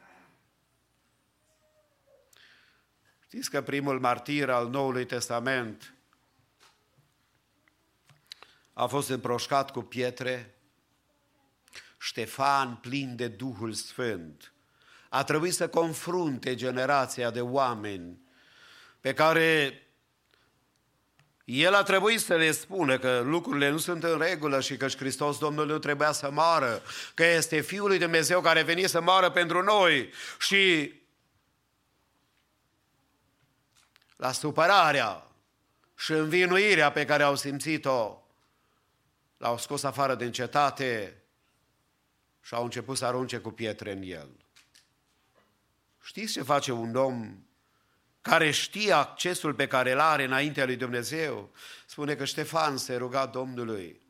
[3.25, 5.93] Știți că primul martir al Noului Testament
[8.73, 10.53] a fost împroșcat cu pietre?
[11.97, 14.53] Ștefan plin de Duhul Sfânt
[15.09, 18.21] a trebuit să confrunte generația de oameni
[19.01, 19.73] pe care
[21.43, 24.97] el a trebuit să le spună că lucrurile nu sunt în regulă și că și
[24.97, 26.81] Hristos Domnul nu trebuia să moară,
[27.13, 30.93] că este Fiul lui Dumnezeu care veni să moară pentru noi și
[34.15, 35.27] la supărarea
[35.95, 38.17] și învinuirea pe care au simțit-o,
[39.37, 41.21] l-au scos afară din cetate
[42.41, 44.29] și au început să arunce cu pietre în el.
[46.03, 47.43] Știți ce face un om
[48.21, 51.49] care știe accesul pe care îl are înaintea lui Dumnezeu,
[51.85, 54.07] spune că Ștefan se ruga Domnului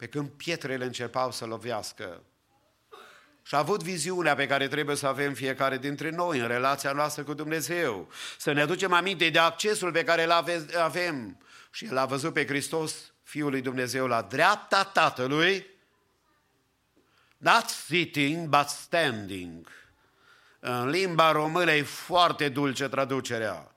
[0.00, 2.22] pe când pietrele începau să lovească.
[3.42, 7.22] Și a avut viziunea pe care trebuie să avem fiecare dintre noi în relația noastră
[7.22, 8.08] cu Dumnezeu.
[8.38, 11.40] Să ne aducem aminte de accesul pe care îl ave- avem.
[11.70, 15.66] Și el a văzut pe Hristos, Fiul lui Dumnezeu, la dreapta Tatălui,
[17.36, 19.68] not sitting, but standing.
[20.60, 23.74] În limba română e foarte dulce traducerea.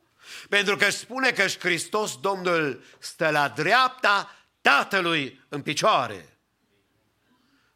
[0.50, 6.38] Pentru că își spune că și Hristos Domnul stă la dreapta Tatălui în picioare.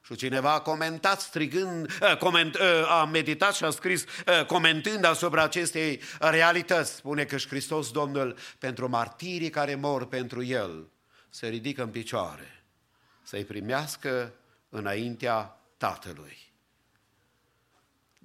[0.01, 5.03] Și cineva a comentat strigând, eh, coment, eh, a meditat și a scris eh, comentând
[5.03, 6.95] asupra acestei realități.
[6.95, 10.89] Spune că și Hristos Domnul pentru martirii care mor pentru El
[11.29, 12.57] se ridică în picioare
[13.27, 14.33] să-i primească
[14.69, 16.46] înaintea Tatălui.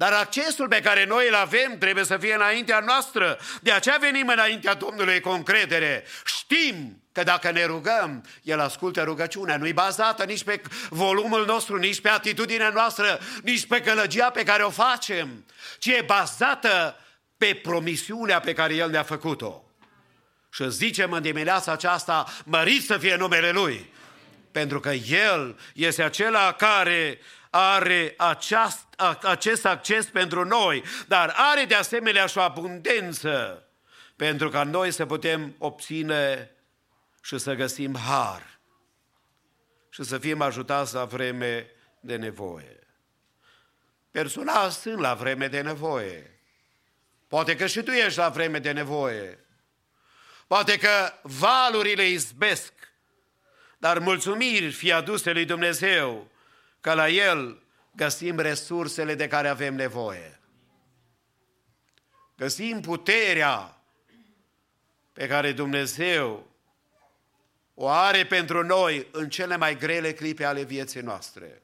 [0.03, 3.39] Dar accesul pe care noi îl avem trebuie să fie înaintea noastră.
[3.61, 6.05] De aceea venim înaintea Domnului cu încredere.
[6.25, 9.57] Știm că dacă ne rugăm, El ascultă rugăciunea.
[9.57, 14.63] Nu-i bazată nici pe volumul nostru, nici pe atitudinea noastră, nici pe călăgia pe care
[14.63, 15.45] o facem,
[15.79, 16.97] ci e bazată
[17.37, 19.65] pe promisiunea pe care El ne-a făcut-o.
[20.51, 23.93] Și zicem în dimineața aceasta, mărit să fie numele Lui,
[24.53, 27.19] pentru că El este acela care
[27.55, 28.87] are aceast,
[29.23, 33.67] acest acces pentru noi, dar are de asemenea și o abundență
[34.17, 36.51] pentru ca noi să putem obține
[37.23, 38.59] și să găsim har
[39.91, 41.71] și să fim ajutați la vreme
[42.01, 42.79] de nevoie.
[44.11, 46.41] Personal sunt la vreme de nevoie.
[47.29, 49.39] Poate că și tu ești la vreme de nevoie.
[50.47, 52.73] Poate că valurile izbesc,
[53.79, 56.32] dar mulțumiri fie aduse lui Dumnezeu
[56.83, 57.63] că la El
[57.97, 60.41] găsim resursele de care avem nevoie.
[62.37, 63.81] Găsim puterea
[65.13, 66.47] pe care Dumnezeu
[67.75, 71.63] o are pentru noi în cele mai grele clipe ale vieții noastre.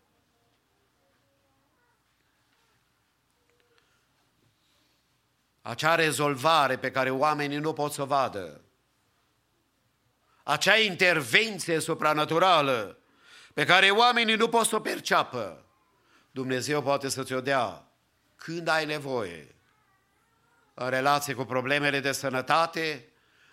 [5.63, 8.61] Acea rezolvare pe care oamenii nu pot să o vadă,
[10.43, 12.99] acea intervenție supranaturală
[13.59, 15.65] pe care oamenii nu pot să o perceapă,
[16.31, 17.85] Dumnezeu poate să ți-o dea
[18.37, 19.55] când ai nevoie,
[20.75, 23.09] în relație cu problemele de sănătate,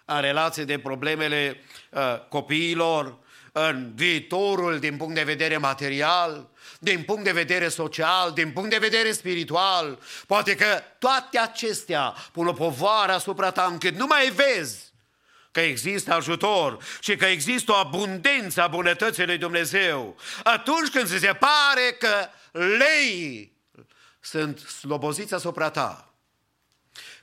[0.05, 1.61] în relație de problemele
[1.91, 3.17] uh, copiilor,
[3.51, 6.49] în viitorul din punct de vedere material,
[6.79, 9.99] din punct de vedere social, din punct de vedere spiritual.
[10.27, 14.93] Poate că toate acestea pun o povară asupra ta încât nu mai vezi
[15.55, 20.17] că există ajutor și că există o abundență a bunătății lui Dumnezeu.
[20.43, 22.27] Atunci când ți se pare că
[22.77, 23.51] lei
[24.19, 26.13] sunt sloboziți asupra ta,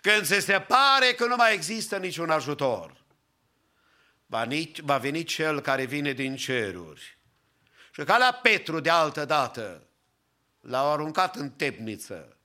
[0.00, 2.94] când ți se pare că nu mai există niciun ajutor,
[4.26, 7.18] va, nici, va veni cel care vine din ceruri.
[7.90, 9.82] Și ca la Petru de altă dată,
[10.60, 12.36] l-au aruncat în temniță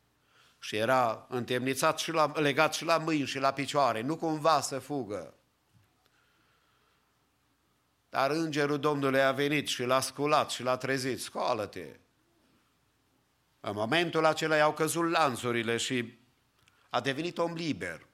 [0.60, 4.80] și era întemnițat și la, legat și la mâini și la picioare, nu cumva să
[4.80, 5.37] fugă.
[8.10, 12.00] Dar îngerul Domnului a venit și l-a sculat și l-a trezit, scoală-te.
[13.60, 16.18] În momentul acela i-au căzut lanțurile și
[16.90, 18.08] a devenit om liber.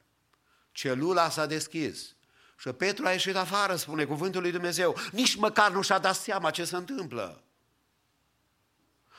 [0.72, 2.16] Celula s-a deschis.
[2.58, 4.98] Și Petru a ieșit afară, spune cuvântul lui Dumnezeu.
[5.12, 7.44] Nici măcar nu și-a dat seama ce se întâmplă.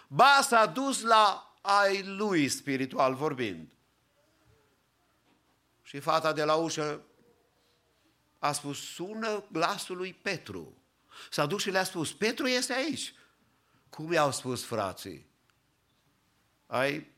[0.08, 3.72] Ba s-a dus la ai lui spiritual vorbind.
[5.82, 7.00] Și fata de la ușă
[8.44, 10.76] a spus, sună glasul lui Petru.
[11.30, 13.14] S-a dus și le-a spus, Petru este aici.
[13.88, 15.26] Cum i-au spus frații?
[16.66, 17.12] Ai,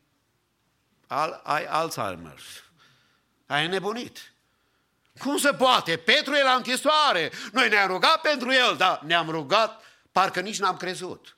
[1.07, 2.41] al, ai Alzheimer.
[3.47, 4.33] Ai nebunit.
[5.19, 5.97] Cum se poate?
[5.97, 7.33] Petru e la închisoare.
[7.53, 9.83] Noi ne-am rugat pentru el, dar ne-am rugat,
[10.13, 11.37] parcă nici n-am crezut.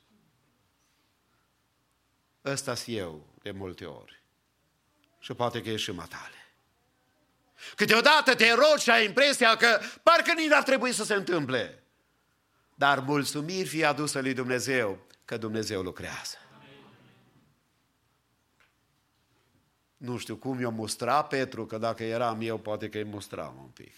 [2.45, 4.23] ăsta eu de multe ori.
[5.19, 6.38] Și poate că e și matale.
[7.77, 11.83] Câteodată te rogi și ai impresia că parcă nici n-ar trebui să se întâmple.
[12.75, 16.37] Dar mulțumiri fie adusă lui Dumnezeu că Dumnezeu lucrează.
[19.97, 23.69] Nu știu cum i-o mustra Petru, că dacă eram eu, poate că îi mustram un
[23.69, 23.95] pic.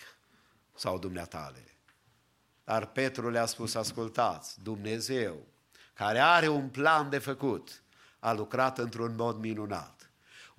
[0.75, 1.65] Sau dumneatale.
[2.65, 5.47] Dar Petru le-a spus, ascultați, Dumnezeu,
[5.95, 7.83] care are un plan de făcut,
[8.19, 10.00] a lucrat într-un mod minunat.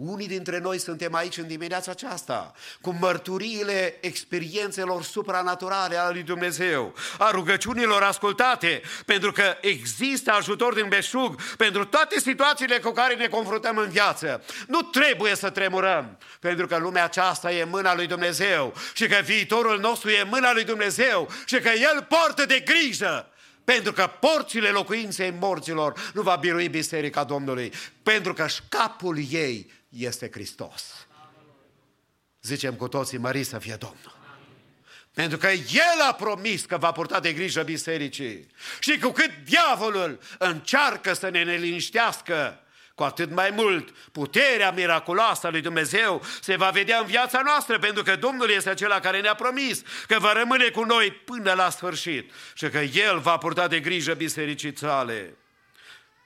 [0.05, 6.93] Unii dintre noi suntem aici în dimineața aceasta cu mărturiile experiențelor supranaturale ale lui Dumnezeu,
[7.17, 13.27] a rugăciunilor ascultate, pentru că există ajutor din beșug pentru toate situațiile cu care ne
[13.27, 14.43] confruntăm în viață.
[14.67, 19.21] Nu trebuie să tremurăm, pentru că lumea aceasta e în mâna lui Dumnezeu și că
[19.23, 23.25] viitorul nostru e în mâna lui Dumnezeu și că El poartă de grijă
[23.63, 27.73] pentru că porțile locuinței morților nu va birui Biserica Domnului,
[28.03, 31.07] pentru că șcapul ei este Hristos.
[32.41, 34.19] Zicem cu toții, mări să fie Domnul.
[35.13, 38.47] Pentru că El a promis că va purta de grijă bisericii.
[38.79, 42.63] Și cu cât diavolul încearcă să ne neliniștească,
[42.95, 47.79] cu atât mai mult puterea miraculoasă a lui Dumnezeu se va vedea în viața noastră,
[47.79, 51.69] pentru că Domnul este acela care ne-a promis că va rămâne cu noi până la
[51.69, 55.35] sfârșit și că El va purta de grijă bisericii sale.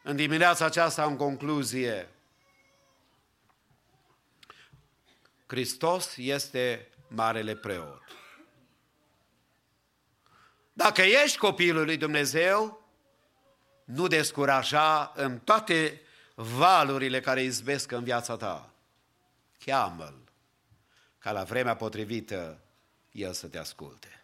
[0.04, 2.10] În dimineața aceasta, în concluzie,
[5.46, 8.02] Hristos este Marele Preot.
[10.74, 12.90] Dacă ești copilul lui Dumnezeu,
[13.84, 16.02] nu descuraja în toate
[16.36, 18.74] valurile care izbesc în viața ta.
[19.66, 20.24] Cheamă-L
[21.18, 22.60] ca la vremea potrivită
[23.12, 24.24] El să te asculte.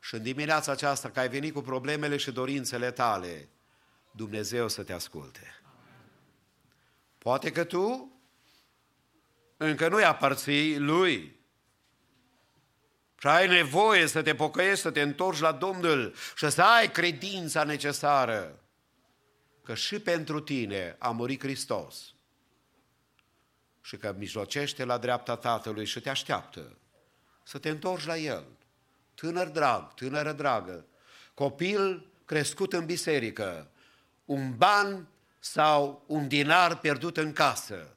[0.00, 3.48] Și în dimineața aceasta, că ai venit cu problemele și dorințele tale,
[4.10, 5.60] Dumnezeu să te asculte.
[7.18, 8.13] Poate că tu
[9.64, 11.36] încă nu-i aparții Lui.
[13.18, 17.64] Și ai nevoie să te pocăiești, să te întorci la Domnul și să ai credința
[17.64, 18.58] necesară
[19.64, 22.14] că și pentru tine a murit Hristos
[23.80, 26.78] și că mijlocește la dreapta Tatălui și te așteaptă
[27.42, 28.44] să te întorci la El.
[29.14, 30.84] Tânăr drag, tânără dragă,
[31.34, 33.70] copil crescut în biserică,
[34.24, 35.08] un ban
[35.38, 37.96] sau un dinar pierdut în casă,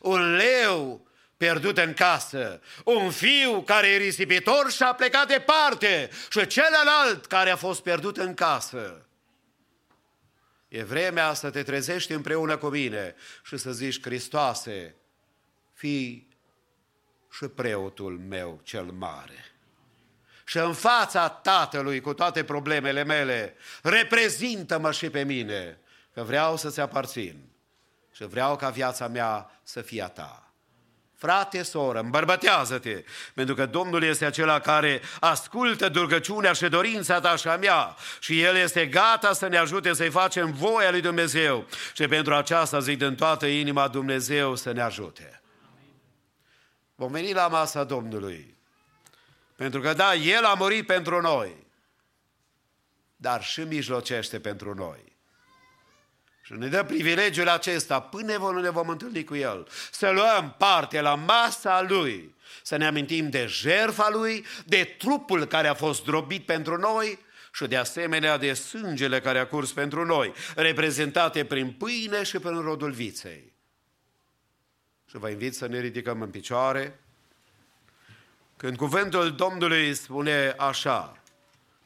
[0.00, 1.05] un leu
[1.36, 7.50] pierdut în casă, un fiu care e risipitor și a plecat departe și celălalt care
[7.50, 9.06] a fost pierdut în casă.
[10.68, 13.14] E vremea să te trezești împreună cu mine
[13.44, 14.94] și să zici, Hristoase,
[15.72, 16.28] fii
[17.30, 19.44] și preotul meu cel mare.
[20.44, 25.78] Și în fața Tatălui, cu toate problemele mele, reprezintă-mă și pe mine,
[26.14, 27.48] că vreau să-ți aparțin
[28.12, 30.45] și vreau ca viața mea să fie a ta.
[31.16, 37.48] Frate, soră, îmbărbătează-te, pentru că Domnul este acela care ascultă durgăciunea și dorința ta și
[37.48, 42.06] a mea și El este gata să ne ajute să-i facem voia lui Dumnezeu și
[42.06, 45.40] pentru aceasta zic din toată inima Dumnezeu să ne ajute.
[46.94, 48.56] Vom veni la masa Domnului,
[49.56, 51.66] pentru că da, El a murit pentru noi,
[53.16, 55.15] dar și mijlocește pentru noi.
[56.46, 59.66] Și ne dă privilegiul acesta până nu ne vom întâlni cu El.
[59.90, 65.68] Să luăm parte la masa Lui, să ne amintim de jertfa Lui, de trupul care
[65.68, 67.18] a fost drobit pentru noi
[67.52, 72.60] și de asemenea de sângele care a curs pentru noi, reprezentate prin pâine și prin
[72.60, 73.52] rodul viței.
[75.10, 77.00] Și vă invit să ne ridicăm în picioare.
[78.56, 81.22] Când cuvântul Domnului spune așa,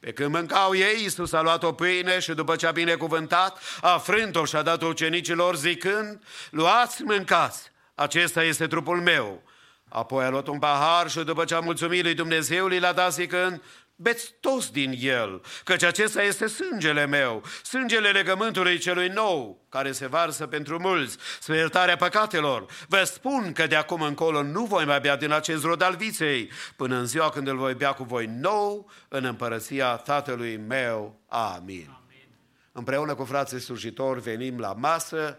[0.01, 3.99] pe când mâncau ei, Iisus a luat o pâine și după ce a binecuvântat, a
[3.99, 9.43] frânt-o și a dat-o ucenicilor zicând, luați, mâncați, acesta este trupul meu.
[9.89, 13.63] Apoi a luat un pahar și după ce a mulțumit lui Dumnezeu, l-a dat zicând,
[14.01, 20.07] beți toți din el, căci acesta este sângele meu, sângele legământului celui nou, care se
[20.07, 22.67] varsă pentru mulți, spre iertarea păcatelor.
[22.89, 26.51] Vă spun că de acum încolo nu voi mai bea din acest rod al viței,
[26.77, 31.21] până în ziua când îl voi bea cu voi nou în împărăția Tatălui meu.
[31.29, 31.99] Amin.
[32.05, 32.29] Amin.
[32.73, 35.39] Împreună cu frații slujitori venim la masă,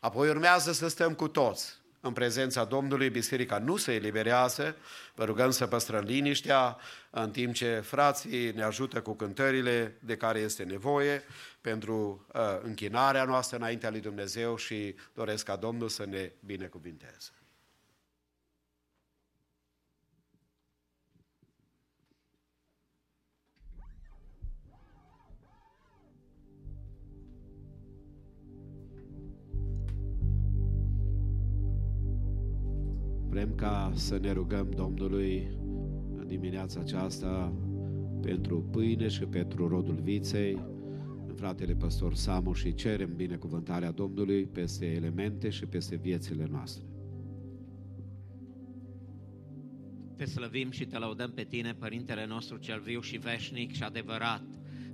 [0.00, 4.76] apoi urmează să stăm cu toți în prezența Domnului, biserica nu se eliberează,
[5.14, 6.76] vă rugăm să păstrăm liniștea,
[7.10, 11.22] în timp ce frații ne ajută cu cântările de care este nevoie
[11.60, 17.35] pentru uh, închinarea noastră înaintea lui Dumnezeu și doresc ca Domnul să ne binecuvinteze.
[33.36, 35.48] Vrem ca să ne rugăm Domnului
[36.16, 37.52] în dimineața aceasta
[38.22, 40.62] pentru pâine și pentru rodul viței,
[41.26, 46.84] în fratele păstor Samu și cerem binecuvântarea Domnului peste elemente și peste viețile noastre.
[50.16, 54.44] Te slăvim și te laudăm pe tine, Părintele nostru cel viu și veșnic și adevărat,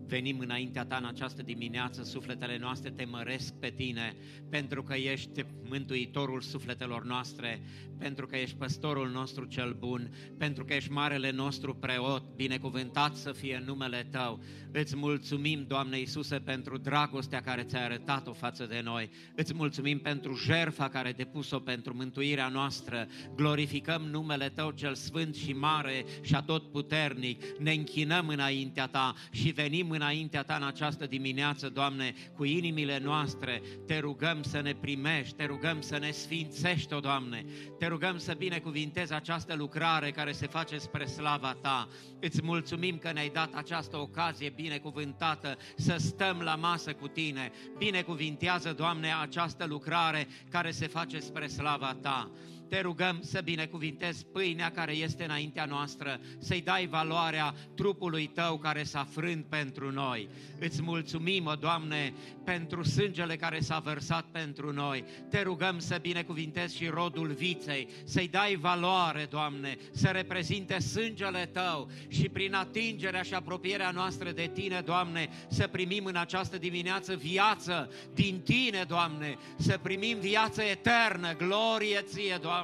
[0.07, 4.17] venim înaintea ta în această dimineață, sufletele noastre te măresc pe tine,
[4.51, 7.61] pentru că ești mântuitorul sufletelor noastre,
[7.99, 13.33] pentru că ești păstorul nostru cel bun, pentru că ești marele nostru preot, binecuvântat să
[13.33, 14.43] fie numele tău.
[14.73, 19.11] Îți mulțumim, Doamne Iisuse, pentru dragostea care ți-ai arătat-o față de noi.
[19.35, 23.07] Îți mulțumim pentru jertfa care ai depus-o pentru mântuirea noastră.
[23.35, 27.43] Glorificăm numele Tău cel sfânt și mare și atotputernic.
[27.59, 33.63] Ne închinăm înaintea Ta și venim înaintea Ta în această dimineață, Doamne, cu inimile noastre.
[33.87, 37.45] Te rugăm să ne primești, te rugăm să ne sfințești, o Doamne.
[37.79, 41.89] Te rugăm să binecuvintezi această lucrare care se face spre slava Ta.
[42.21, 47.53] Îți mulțumim că ne-ai dat această ocazie binecuvântată să stăm la masă cu Tine.
[47.79, 52.31] Binecuvintează, Doamne, această lucrare care se face spre slava Ta.
[52.73, 58.83] Te rugăm să binecuvintezi pâinea care este înaintea noastră, să-i dai valoarea trupului Tău care
[58.83, 60.29] s-a frânt pentru noi.
[60.59, 62.13] Îți mulțumim, o Doamne,
[62.45, 65.05] pentru sângele care s-a vărsat pentru noi.
[65.31, 71.91] Te rugăm să binecuvintezi și rodul viței, să-i dai valoare, Doamne, să reprezinte sângele Tău
[72.09, 77.91] și prin atingerea și apropierea noastră de Tine, Doamne, să primim în această dimineață viață
[78.15, 82.61] din Tine, Doamne, să primim viață eternă, glorie Ție, Doamne.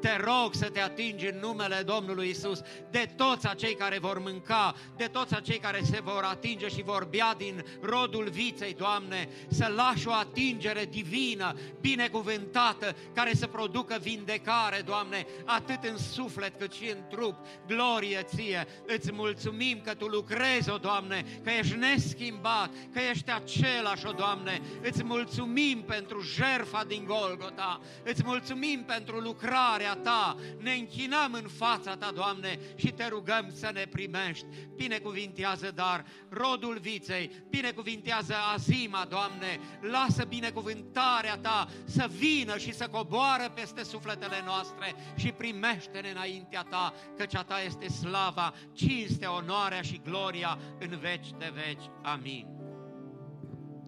[0.00, 2.60] Te rog să te atingi în numele Domnului Isus
[2.90, 7.04] de toți acei care vor mânca, de toți acei care se vor atinge și vor
[7.04, 14.82] bea din rodul viței, Doamne, să lași o atingere divină, binecuvântată, care să producă vindecare,
[14.84, 17.34] Doamne, atât în suflet cât și în trup.
[17.66, 18.66] Glorie Ție!
[18.86, 24.60] Îți mulțumim că Tu lucrezi, o Doamne, că ești neschimbat, că ești același, o Doamne.
[24.82, 30.36] Îți mulțumim pentru jerfa din Golgota, îți mulțumim pentru lucrarea Ta.
[30.58, 34.46] Ne închinăm în fața Ta, Doamne, și Te rugăm să ne primești.
[34.76, 43.52] Binecuvintează, dar rodul viței, binecuvintează azima, Doamne, lasă binecuvântarea Ta să vină și să coboară
[43.54, 50.00] peste sufletele noastre și primește-ne înaintea Ta, căci a Ta este slava, cinstea, onoarea și
[50.04, 51.84] gloria în veci de veci.
[52.02, 52.46] Amin.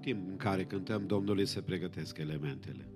[0.01, 2.92] Timp în care cântăm Domnului se pregătesc elementele.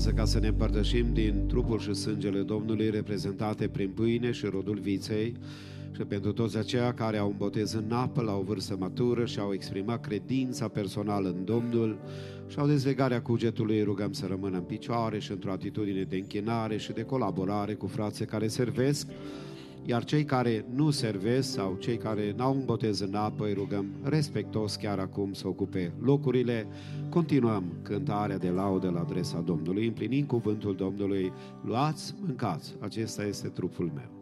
[0.00, 4.78] Urmează ca să ne împărtășim din trupul și sângele Domnului reprezentate prin pâine și rodul
[4.78, 5.36] viței.
[5.92, 9.38] Și pentru toți aceia care au un botez în apă la o vârstă matură și
[9.38, 11.98] au exprimat credința personală în Domnul
[12.48, 16.92] și au dezlegarea cugetului, rugăm să rămână în picioare și într-o atitudine de închinare și
[16.92, 19.06] de colaborare cu frații care servesc,
[19.84, 23.86] iar cei care nu servesc sau cei care n-au un botez în apă, îi rugăm
[24.02, 26.66] respectos chiar acum să ocupe locurile.
[27.08, 31.32] Continuăm cântarea de laudă la adresa Domnului, împlinind cuvântul Domnului,
[31.62, 34.19] luați, mâncați, acesta este trupul meu.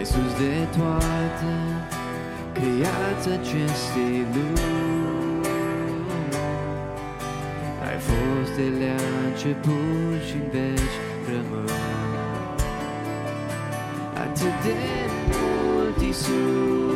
[0.00, 1.52] mai sus de toate
[2.52, 5.46] Creați acestei lumi.
[7.88, 8.94] Ai fost de la
[9.28, 10.96] început și veci
[11.26, 11.70] rămâi.
[14.14, 14.76] Atât de
[15.28, 16.89] mult, Iisus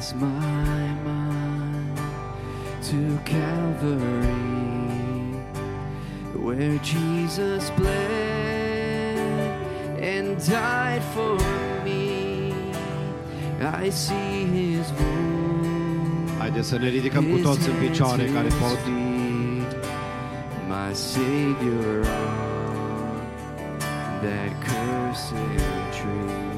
[0.00, 1.98] turns my mind
[2.82, 4.24] to Calvary,
[6.34, 7.98] where Jesus bled
[10.00, 11.36] and died for
[11.84, 12.52] me.
[13.60, 16.32] I see his wounds.
[16.54, 17.24] His să ne ridicăm.
[20.68, 23.20] My Savior on
[24.22, 25.34] that cursed
[25.92, 26.49] tree.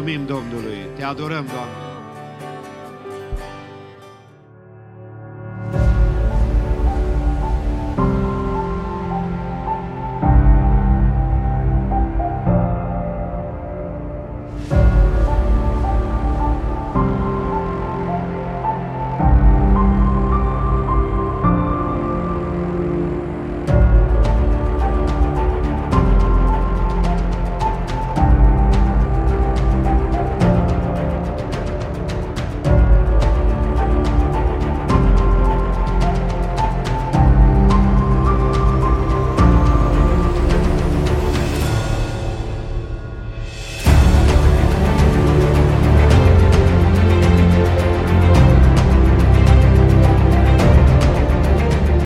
[0.00, 0.78] Mulțumim Domnului.
[0.96, 1.69] Te adorăm, Doamne.